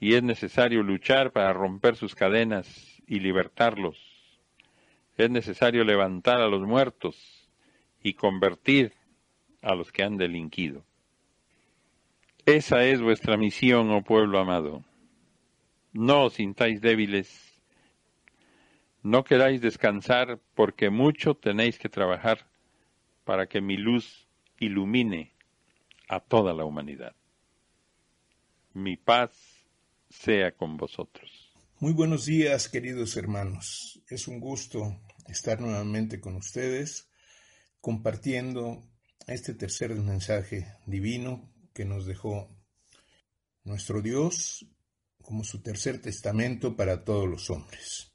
[0.00, 3.98] y es necesario luchar para romper sus cadenas y libertarlos.
[5.16, 7.50] Es necesario levantar a los muertos
[8.02, 8.92] y convertir
[9.62, 10.84] a los que han delinquido.
[12.46, 14.84] Esa es vuestra misión, oh pueblo amado.
[15.92, 17.47] No os sintáis débiles,
[19.02, 22.46] no queráis descansar, porque mucho tenéis que trabajar
[23.24, 24.28] para que mi luz
[24.58, 25.34] ilumine
[26.08, 27.14] a toda la humanidad.
[28.72, 29.30] Mi paz
[30.08, 31.52] sea con vosotros.
[31.80, 34.02] Muy buenos días, queridos hermanos.
[34.08, 37.08] Es un gusto estar nuevamente con ustedes
[37.80, 38.82] compartiendo
[39.26, 42.50] este tercer mensaje divino que nos dejó
[43.64, 44.66] nuestro Dios
[45.22, 48.12] como su tercer testamento para todos los hombres.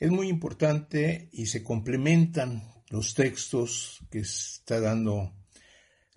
[0.00, 5.34] Es muy importante y se complementan los textos que está dando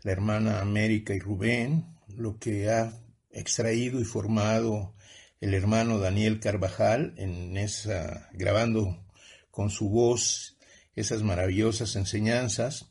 [0.03, 2.97] la hermana América y Rubén, lo que ha
[3.29, 4.95] extraído y formado
[5.41, 9.05] el hermano Daniel Carvajal en esa grabando
[9.51, 10.57] con su voz
[10.95, 12.89] esas maravillosas enseñanzas.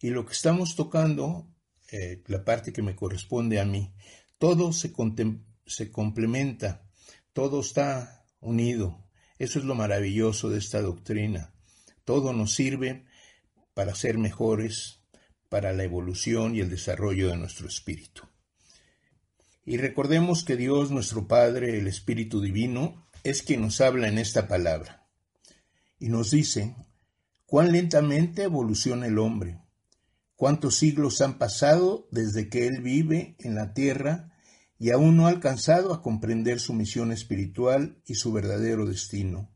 [0.00, 1.48] Y lo que estamos tocando
[1.92, 3.94] eh, la parte que me corresponde a mí
[4.38, 4.92] todo se,
[5.66, 6.84] se complementa
[7.32, 9.01] todo está unido
[9.42, 11.52] eso es lo maravilloso de esta doctrina
[12.04, 13.04] todo nos sirve
[13.74, 15.00] para ser mejores
[15.48, 18.22] para la evolución y el desarrollo de nuestro espíritu
[19.64, 24.48] y recordemos que Dios nuestro Padre, el Espíritu Divino, es quien nos habla en esta
[24.48, 25.06] palabra.
[26.00, 26.74] Y nos dice,
[27.46, 29.60] cuán lentamente evoluciona el hombre,
[30.34, 34.31] cuántos siglos han pasado desde que Él vive en la tierra
[34.82, 39.50] y aún no ha alcanzado a comprender su misión espiritual y su verdadero destino.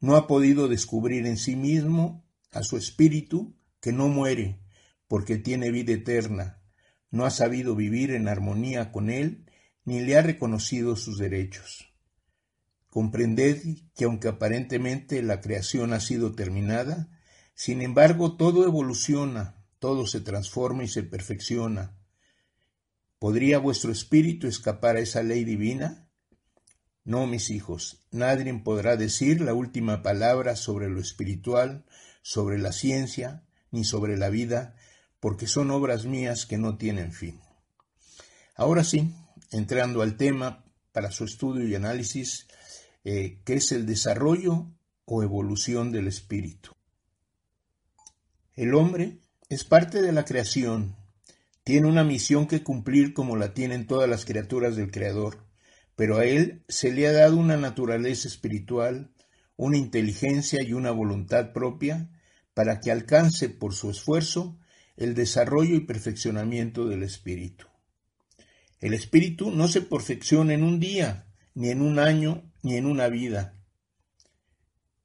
[0.00, 4.60] No ha podido descubrir en sí mismo a su espíritu que no muere,
[5.08, 6.60] porque tiene vida eterna
[7.10, 9.46] no ha sabido vivir en armonía con él,
[9.84, 11.92] ni le ha reconocido sus derechos.
[12.88, 13.62] Comprended
[13.94, 17.08] que aunque aparentemente la creación ha sido terminada,
[17.54, 21.99] sin embargo todo evoluciona, todo se transforma y se perfecciona.
[23.20, 26.08] ¿Podría vuestro espíritu escapar a esa ley divina?
[27.04, 31.84] No, mis hijos, nadie podrá decir la última palabra sobre lo espiritual,
[32.22, 34.74] sobre la ciencia, ni sobre la vida,
[35.20, 37.38] porque son obras mías que no tienen fin.
[38.56, 39.14] Ahora sí,
[39.50, 42.46] entrando al tema para su estudio y análisis,
[43.04, 44.72] eh, que es el desarrollo
[45.04, 46.70] o evolución del espíritu.
[48.54, 49.18] El hombre
[49.50, 50.96] es parte de la creación,
[51.70, 55.46] tiene una misión que cumplir como la tienen todas las criaturas del Creador,
[55.94, 59.12] pero a él se le ha dado una naturaleza espiritual,
[59.54, 62.10] una inteligencia y una voluntad propia
[62.54, 64.58] para que alcance por su esfuerzo
[64.96, 67.68] el desarrollo y perfeccionamiento del espíritu.
[68.80, 73.06] El espíritu no se perfecciona en un día, ni en un año, ni en una
[73.06, 73.54] vida.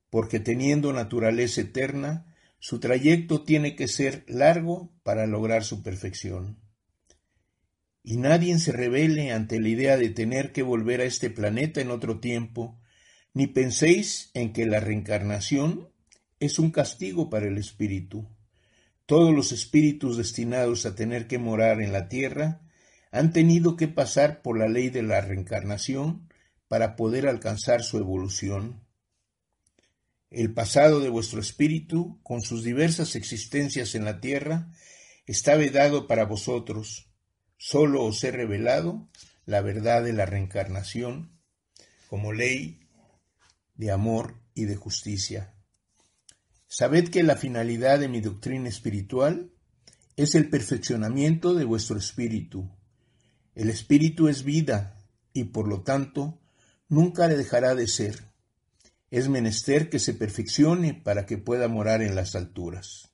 [0.10, 6.60] porque teniendo naturaleza eterna, su trayecto tiene que ser largo para lograr su perfección.
[8.04, 11.92] Y nadie se revele ante la idea de tener que volver a este planeta en
[11.92, 12.80] otro tiempo,
[13.34, 15.90] ni penséis en que la reencarnación
[16.40, 18.30] es un castigo para el espíritu.
[19.06, 22.62] Todos los espíritus destinados a tener que morar en la tierra
[23.12, 26.28] han tenido que pasar por la ley de la reencarnación
[26.68, 28.85] para poder alcanzar su evolución.
[30.36, 34.70] El pasado de vuestro espíritu, con sus diversas existencias en la tierra,
[35.26, 37.10] está vedado para vosotros.
[37.56, 39.08] Solo os he revelado
[39.46, 41.40] la verdad de la reencarnación
[42.10, 42.82] como ley
[43.76, 45.56] de amor y de justicia.
[46.68, 49.54] Sabed que la finalidad de mi doctrina espiritual
[50.18, 52.70] es el perfeccionamiento de vuestro espíritu.
[53.54, 56.42] El espíritu es vida y por lo tanto
[56.90, 58.35] nunca le dejará de ser.
[59.16, 63.14] Es menester que se perfeccione para que pueda morar en las alturas.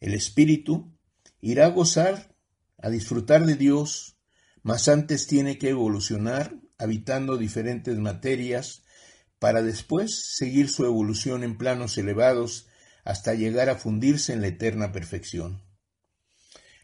[0.00, 0.96] El espíritu
[1.42, 2.34] irá a gozar,
[2.78, 4.16] a disfrutar de Dios,
[4.62, 8.82] mas antes tiene que evolucionar habitando diferentes materias
[9.38, 12.66] para después seguir su evolución en planos elevados
[13.04, 15.62] hasta llegar a fundirse en la eterna perfección.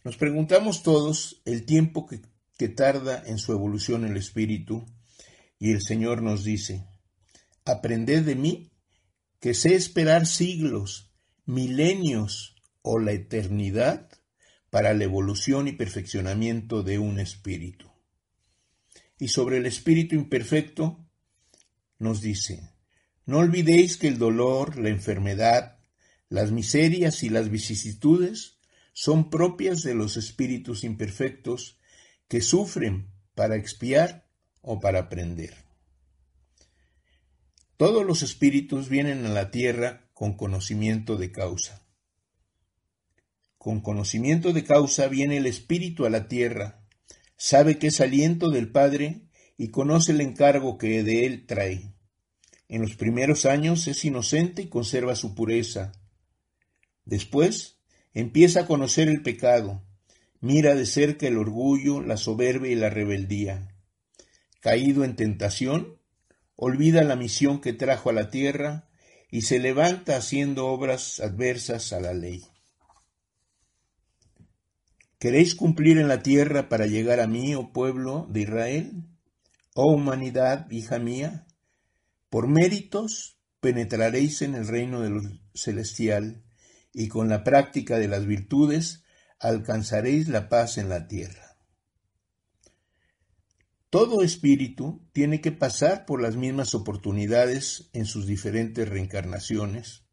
[0.05, 4.85] Nos preguntamos todos el tiempo que, tarda en su evolución el espíritu
[5.59, 6.87] y el Señor nos dice,
[7.71, 8.71] aprended de mí
[9.41, 11.12] que sé esperar siglos,
[11.47, 14.09] milenios o la eternidad
[14.71, 17.91] para la evolución y perfeccionamiento de un espíritu.
[19.18, 21.05] Y sobre el espíritu imperfecto
[21.99, 22.71] nos dice,
[23.27, 25.79] no olvidéis que el dolor, la enfermedad,
[26.29, 28.59] las miserias y las vicisitudes
[28.93, 31.79] son propias de los espíritus imperfectos
[32.29, 34.27] que sufren para expiar
[34.62, 35.70] o para aprender.
[37.81, 41.83] Todos los espíritus vienen a la tierra con conocimiento de causa.
[43.57, 46.85] Con conocimiento de causa viene el espíritu a la tierra,
[47.39, 49.22] sabe que es aliento del Padre
[49.57, 51.95] y conoce el encargo que de él trae.
[52.68, 55.93] En los primeros años es inocente y conserva su pureza.
[57.07, 57.78] Después
[58.12, 59.83] empieza a conocer el pecado,
[60.43, 63.74] mira de cerca el orgullo, la soberbia y la rebeldía.
[64.61, 65.99] Caído en tentación,
[66.63, 68.87] olvida la misión que trajo a la tierra
[69.31, 72.43] y se levanta haciendo obras adversas a la ley.
[75.19, 78.93] ¿Queréis cumplir en la tierra para llegar a mí, oh pueblo de Israel?
[79.75, 81.47] Oh humanidad, hija mía,
[82.29, 85.01] por méritos penetraréis en el reino
[85.55, 86.45] celestial,
[86.93, 89.03] y con la práctica de las virtudes
[89.39, 91.50] alcanzaréis la paz en la tierra.
[93.91, 100.05] Todo espíritu tiene que pasar por las mismas oportunidades en sus diferentes reencarnaciones.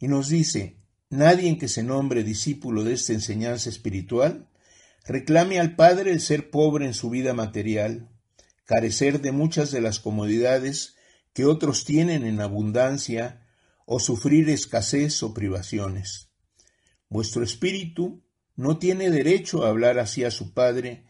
[0.00, 4.48] Y nos dice, nadie en que se nombre discípulo de esta enseñanza espiritual
[5.06, 8.10] reclame al Padre el ser pobre en su vida material,
[8.64, 10.96] carecer de muchas de las comodidades
[11.32, 13.46] que otros tienen en abundancia
[13.86, 16.30] o sufrir escasez o privaciones.
[17.08, 18.24] Vuestro espíritu
[18.56, 21.04] no tiene derecho a hablar así a su Padre,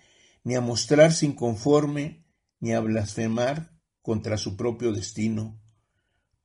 [0.44, 2.26] ni a mostrarse inconforme,
[2.60, 5.60] ni a blasfemar contra su propio destino,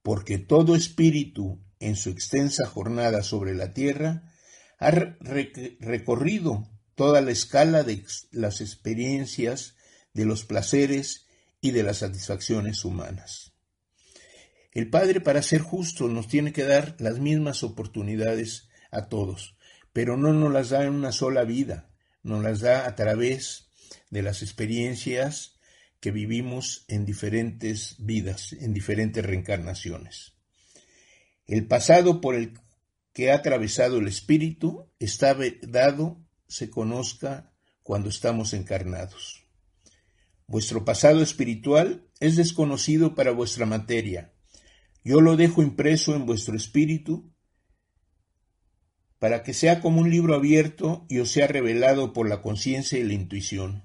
[0.02, 4.32] porque todo espíritu en su extensa jornada sobre la tierra
[4.80, 9.76] ha recorrido toda la escala de las experiencias
[10.14, 11.28] de los placeres
[11.62, 13.54] y de las satisfacciones humanas.
[14.72, 19.56] El Padre, para ser justo, nos tiene que dar las mismas oportunidades a todos,
[19.94, 21.90] pero no nos las da en una sola vida,
[22.22, 23.67] nos las da a través
[24.10, 25.60] de las experiencias
[26.00, 30.34] que vivimos en diferentes vidas, en diferentes reencarnaciones.
[31.46, 32.60] El pasado por el
[33.14, 39.48] que ha atravesado el espíritu está dado se conozca cuando estamos encarnados.
[40.46, 44.34] Vuestro pasado espiritual es desconocido para vuestra materia.
[45.04, 47.34] Yo lo dejo impreso en vuestro espíritu
[49.20, 53.04] para que sea como un libro abierto y os sea revelado por la conciencia y
[53.04, 53.84] la intuición.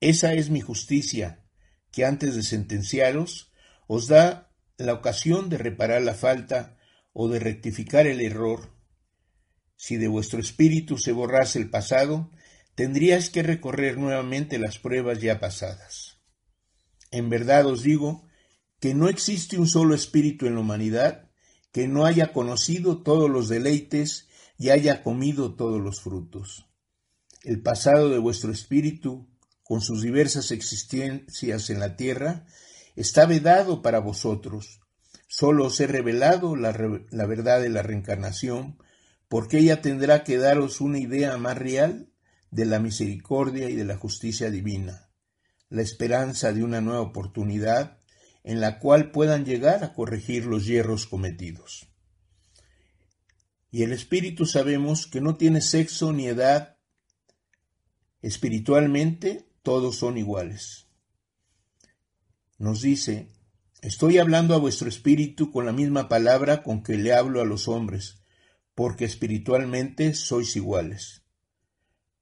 [0.00, 1.44] Esa es mi justicia,
[1.92, 3.52] que antes de sentenciaros
[3.86, 6.76] os da la ocasión de reparar la falta
[7.12, 8.74] o de rectificar el error.
[9.76, 12.30] Si de vuestro espíritu se borrase el pasado,
[12.74, 16.18] tendríais que recorrer nuevamente las pruebas ya pasadas.
[17.10, 18.26] En verdad os digo
[18.80, 21.30] que no existe un solo espíritu en la humanidad
[21.70, 24.28] que no haya conocido todos los deleites
[24.62, 26.68] y haya comido todos los frutos.
[27.42, 29.28] El pasado de vuestro espíritu,
[29.64, 32.46] con sus diversas existencias en la tierra,
[32.94, 34.80] está vedado para vosotros.
[35.26, 36.70] Solo os he revelado la,
[37.10, 38.78] la verdad de la reencarnación,
[39.28, 42.12] porque ella tendrá que daros una idea más real
[42.52, 45.10] de la misericordia y de la justicia divina,
[45.70, 47.98] la esperanza de una nueva oportunidad
[48.44, 51.91] en la cual puedan llegar a corregir los hierros cometidos.
[53.74, 56.76] Y el espíritu sabemos que no tiene sexo ni edad.
[58.20, 60.88] Espiritualmente todos son iguales.
[62.58, 63.32] Nos dice,
[63.80, 67.66] estoy hablando a vuestro espíritu con la misma palabra con que le hablo a los
[67.66, 68.22] hombres,
[68.74, 71.24] porque espiritualmente sois iguales.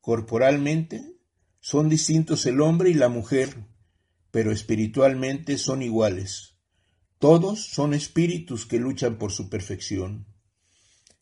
[0.00, 1.16] Corporalmente
[1.58, 3.66] son distintos el hombre y la mujer,
[4.30, 6.54] pero espiritualmente son iguales.
[7.18, 10.29] Todos son espíritus que luchan por su perfección.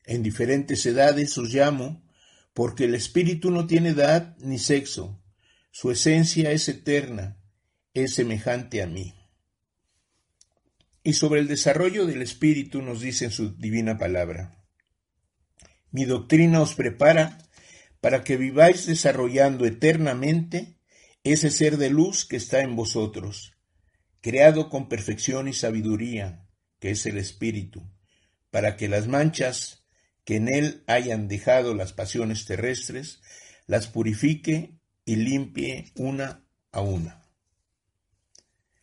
[0.09, 2.03] En diferentes edades os llamo,
[2.55, 5.23] porque el espíritu no tiene edad ni sexo,
[5.71, 7.37] su esencia es eterna,
[7.93, 9.15] es semejante a mí.
[11.03, 14.65] Y sobre el desarrollo del espíritu nos dice en su divina palabra.
[15.91, 17.37] Mi doctrina os prepara
[18.01, 20.79] para que viváis desarrollando eternamente
[21.23, 23.59] ese ser de luz que está en vosotros,
[24.23, 26.49] creado con perfección y sabiduría,
[26.81, 27.83] que es el Espíritu,
[28.51, 29.78] para que las manchas
[30.29, 33.23] que en él hayan dejado las pasiones terrestres,
[33.67, 37.23] las purifique y limpie una a una.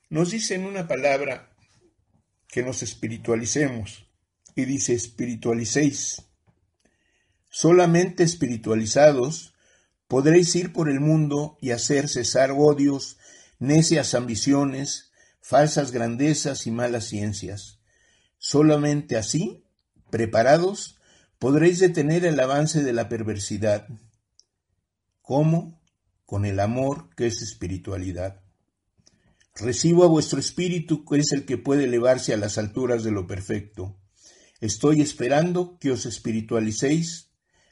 [0.10, 1.56] Nos dice en una palabra
[2.48, 4.08] que nos espiritualicemos,
[4.56, 6.24] y dice espiritualicéis.
[7.52, 9.54] Solamente espiritualizados
[10.08, 13.20] podréis ir por el mundo y hacer cesar odios,
[13.60, 17.82] necias ambiciones, falsas grandezas y malas ciencias.
[18.40, 19.64] Solamente así,
[20.10, 20.95] preparados,
[21.40, 23.88] podréis detener el avance de la perversidad.
[25.22, 25.82] ¿Cómo?
[26.26, 28.42] Con el amor que es espiritualidad.
[29.56, 33.26] Recibo a vuestro espíritu que es el que puede elevarse a las alturas de lo
[33.26, 33.98] perfecto.
[34.60, 37.32] Estoy esperando que os espiritualicéis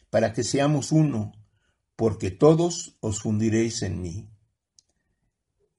[0.09, 1.31] para que seamos uno,
[1.95, 4.29] porque todos os fundiréis en mí.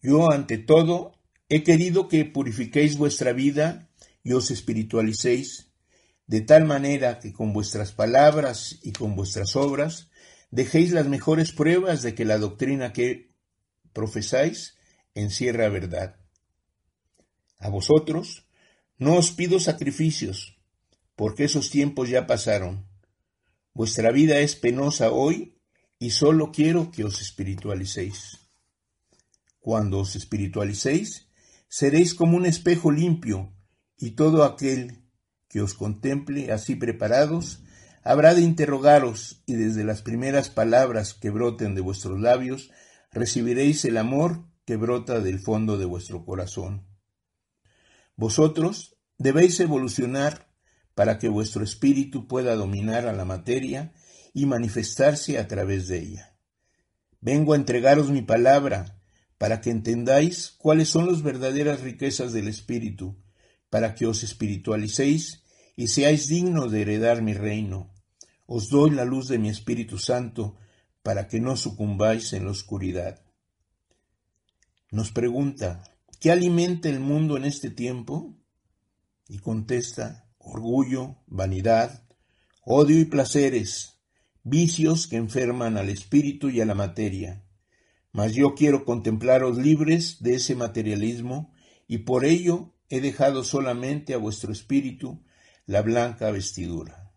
[0.03, 1.13] Yo, ante todo,
[1.49, 3.89] he querido que purifiquéis vuestra vida
[4.23, 5.71] y os espiritualicéis,
[6.27, 10.09] de tal manera que con vuestras palabras y con vuestras obras
[10.51, 13.35] dejéis las mejores pruebas de que la doctrina que
[13.93, 14.77] profesáis
[15.15, 16.17] encierra verdad.
[17.59, 18.47] A vosotros
[18.99, 20.59] no os pido sacrificios,
[21.17, 22.87] porque esos tiempos ya pasaron
[23.77, 25.59] Vuestra vida es penosa hoy
[25.99, 28.39] y solo quiero que os espiritualicéis.
[29.59, 31.27] Cuando os espiritualicéis,
[31.69, 33.53] seréis como un espejo limpio
[33.99, 35.04] y todo aquel
[35.55, 37.63] que os contemple así preparados
[38.03, 42.73] habrá de interrogaros y desde las primeras palabras que broten de vuestros labios
[43.13, 46.89] recibiréis el amor que brota del fondo de vuestro corazón.
[48.17, 50.49] Vosotros debéis evolucionar
[50.97, 53.93] para que vuestro espíritu pueda dominar a la materia
[54.33, 56.37] y manifestarse a través de ella.
[57.21, 59.01] Vengo a entregaros mi palabra
[59.39, 63.23] para que entendáis cuáles son las verdaderas riquezas del espíritu,
[63.71, 65.44] para que os espiritualicéis
[65.77, 67.93] y seáis dignos de heredar mi reino.
[68.47, 70.57] Os doy la luz de mi Espíritu Santo
[71.03, 73.23] para que no sucumbáis en la oscuridad.
[74.91, 75.83] Nos pregunta,
[76.21, 78.37] ¿qué alimenta el mundo en este tiempo?
[79.29, 82.07] Y contesta, orgullo, vanidad,
[82.63, 83.99] odio y placeres,
[84.43, 87.45] vicios que enferman al espíritu y a la materia.
[88.13, 91.53] Mas yo quiero contemplaros libres de ese materialismo
[91.89, 95.25] y por ello he dejado solamente a vuestro espíritu
[95.67, 97.13] la blanca vestidura.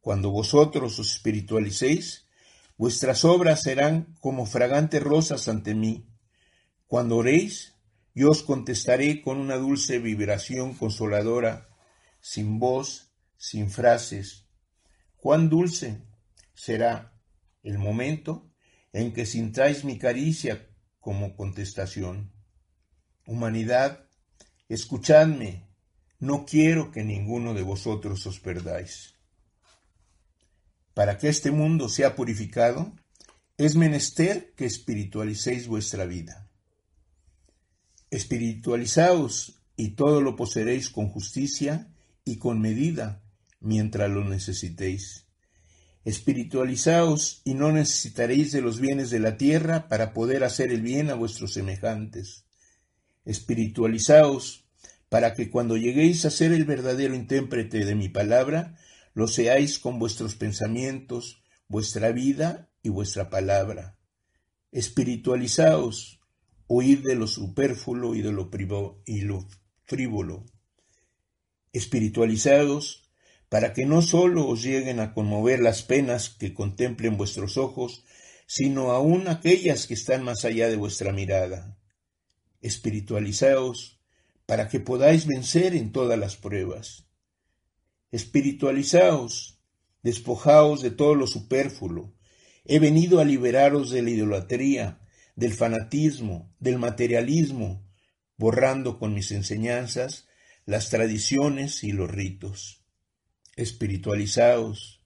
[0.00, 2.26] Cuando vosotros os espiritualicéis,
[2.76, 6.08] vuestras obras serán como fragantes rosas ante mí.
[6.86, 7.74] Cuando oréis,
[8.14, 11.68] yo os contestaré con una dulce vibración consoladora
[12.20, 14.46] sin voz, sin frases.
[15.16, 16.02] Cuán dulce
[16.54, 17.18] será
[17.62, 18.50] el momento
[18.92, 20.68] en que sintáis mi caricia
[21.00, 22.32] como contestación.
[23.26, 24.08] Humanidad,
[24.68, 25.63] escuchadme,
[26.24, 29.14] no quiero que ninguno de vosotros os perdáis.
[30.94, 32.94] Para que este mundo sea purificado,
[33.58, 36.48] es menester que espiritualicéis vuestra vida.
[38.10, 41.92] Espiritualizaos y todo lo poseeréis con justicia
[42.24, 43.22] y con medida
[43.60, 45.26] mientras lo necesitéis.
[46.06, 51.10] Espiritualizaos y no necesitaréis de los bienes de la tierra para poder hacer el bien
[51.10, 52.46] a vuestros semejantes.
[53.26, 54.63] Espiritualizaos
[55.14, 58.76] para que cuando lleguéis a ser el verdadero intérprete de mi palabra,
[59.12, 63.96] lo seáis con vuestros pensamientos, vuestra vida y vuestra palabra.
[64.72, 66.18] Espiritualizaos,
[66.66, 68.50] huir de lo superfluo y de lo,
[69.06, 69.46] y lo
[69.84, 70.46] frívolo.
[71.72, 73.08] Espiritualizados,
[73.48, 78.04] para que no sólo os lleguen a conmover las penas que contemplen vuestros ojos,
[78.48, 81.78] sino aún aquellas que están más allá de vuestra mirada.
[82.60, 84.00] Espiritualizaos
[84.46, 87.06] para que podáis vencer en todas las pruebas.
[88.10, 89.60] Espiritualizaos,
[90.02, 92.14] despojaos de todo lo superfluo.
[92.64, 95.00] He venido a liberaros de la idolatría,
[95.34, 97.84] del fanatismo, del materialismo,
[98.36, 100.26] borrando con mis enseñanzas
[100.66, 102.84] las tradiciones y los ritos.
[103.56, 105.02] Espiritualizaos.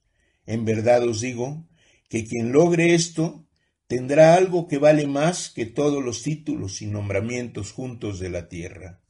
[0.47, 1.69] En verdad os digo
[2.09, 3.47] que quien logre esto
[3.87, 9.03] tendrá algo que vale más que todos los títulos y nombramientos juntos de la tierra.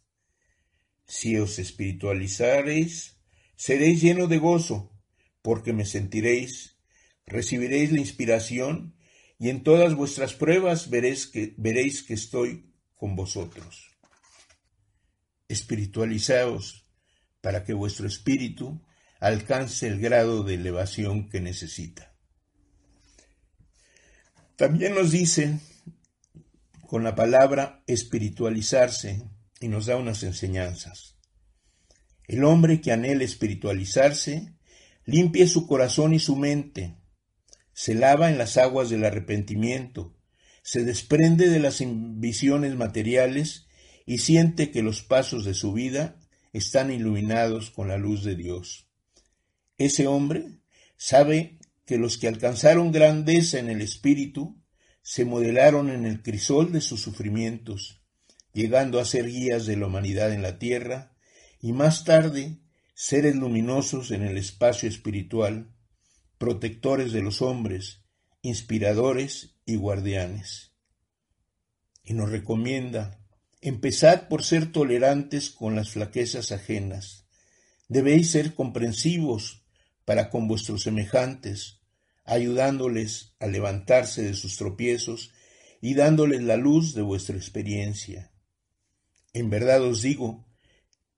[1.08, 3.16] Si os espiritualizareis,
[3.56, 4.92] seréis lleno de gozo,
[5.40, 6.76] porque me sentiréis,
[7.26, 8.94] recibiréis la inspiración,
[9.38, 13.88] y en todas vuestras pruebas veréis que, veréis que estoy con vosotros.
[15.48, 16.86] Espiritualizaos
[17.40, 18.84] para que vuestro espíritu
[19.18, 22.14] alcance el grado de elevación que necesita.
[24.56, 25.58] También nos dice
[26.86, 29.22] con la palabra espiritualizarse
[29.60, 31.16] y nos da unas enseñanzas.
[32.26, 34.54] El hombre que anhela espiritualizarse,
[35.04, 36.98] limpie su corazón y su mente,
[37.72, 40.14] se lava en las aguas del arrepentimiento,
[40.62, 43.66] se desprende de las visiones materiales
[44.04, 46.20] y siente que los pasos de su vida
[46.52, 48.88] están iluminados con la luz de Dios.
[49.78, 50.60] Ese hombre
[50.96, 54.60] sabe que los que alcanzaron grandeza en el espíritu
[55.00, 57.97] se modelaron en el crisol de sus sufrimientos
[58.58, 61.12] llegando a ser guías de la humanidad en la tierra,
[61.60, 62.58] y más tarde
[62.92, 65.72] seres luminosos en el espacio espiritual,
[66.38, 68.02] protectores de los hombres,
[68.42, 70.72] inspiradores y guardianes.
[72.02, 73.20] Y nos recomienda,
[73.60, 77.26] empezad por ser tolerantes con las flaquezas ajenas,
[77.86, 79.62] debéis ser comprensivos
[80.04, 81.78] para con vuestros semejantes,
[82.24, 85.30] ayudándoles a levantarse de sus tropiezos
[85.80, 88.32] y dándoles la luz de vuestra experiencia.
[89.32, 90.46] En verdad os digo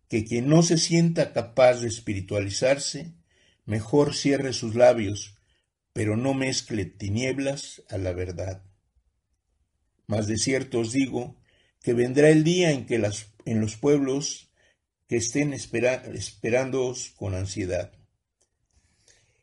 [0.08, 3.14] que quien no se sienta capaz de espiritualizarse,
[3.64, 5.36] mejor cierre sus labios,
[5.92, 8.64] pero no mezcle tinieblas a la verdad.
[10.06, 11.40] Mas de cierto os digo
[11.82, 14.50] que vendrá el día en que las, en los pueblos
[15.08, 17.92] que estén esperándoos con ansiedad.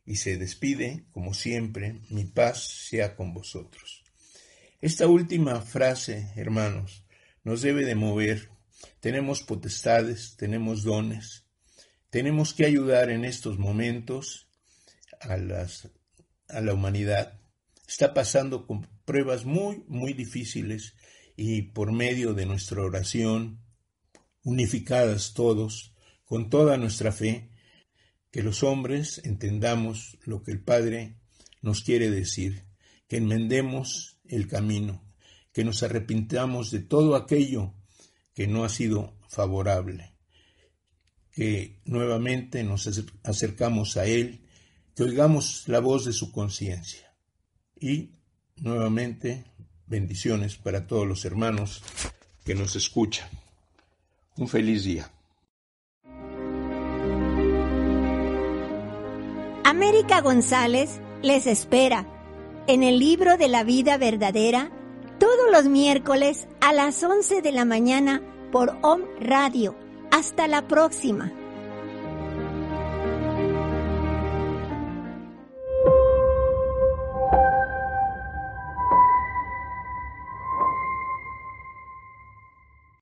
[0.06, 4.04] Y se despide, como siempre, mi paz sea con vosotros.
[4.80, 7.06] Esta última frase, hermanos,
[7.44, 8.50] nos debe de mover
[9.00, 11.46] tenemos potestades, tenemos dones,
[12.10, 14.50] tenemos que ayudar en estos momentos
[15.20, 15.90] a, las,
[16.48, 17.40] a la humanidad.
[17.88, 20.96] Está pasando con pruebas muy, muy difíciles
[21.36, 23.62] y por medio de nuestra oración,
[24.44, 25.94] unificadas todos,
[26.26, 27.52] con toda nuestra fe,
[28.32, 31.20] que los hombres entendamos lo que el Padre
[31.62, 32.66] nos quiere decir,
[33.08, 35.06] que enmendemos el camino,
[35.54, 37.77] que nos arrepintamos de todo aquello
[38.38, 40.14] que no ha sido favorable,
[41.32, 42.88] que nuevamente nos
[43.24, 44.46] acercamos a Él,
[44.96, 47.12] que oigamos la voz de su conciencia.
[47.80, 48.12] Y
[48.58, 49.44] nuevamente
[49.88, 51.82] bendiciones para todos los hermanos
[52.46, 53.28] que nos escuchan.
[54.36, 55.12] Un feliz día.
[59.64, 62.06] América González les espera
[62.68, 64.77] en el libro de la vida verdadera
[65.20, 69.76] todos los miércoles a las 11 de la mañana por OM Radio.
[70.12, 71.32] Hasta la próxima.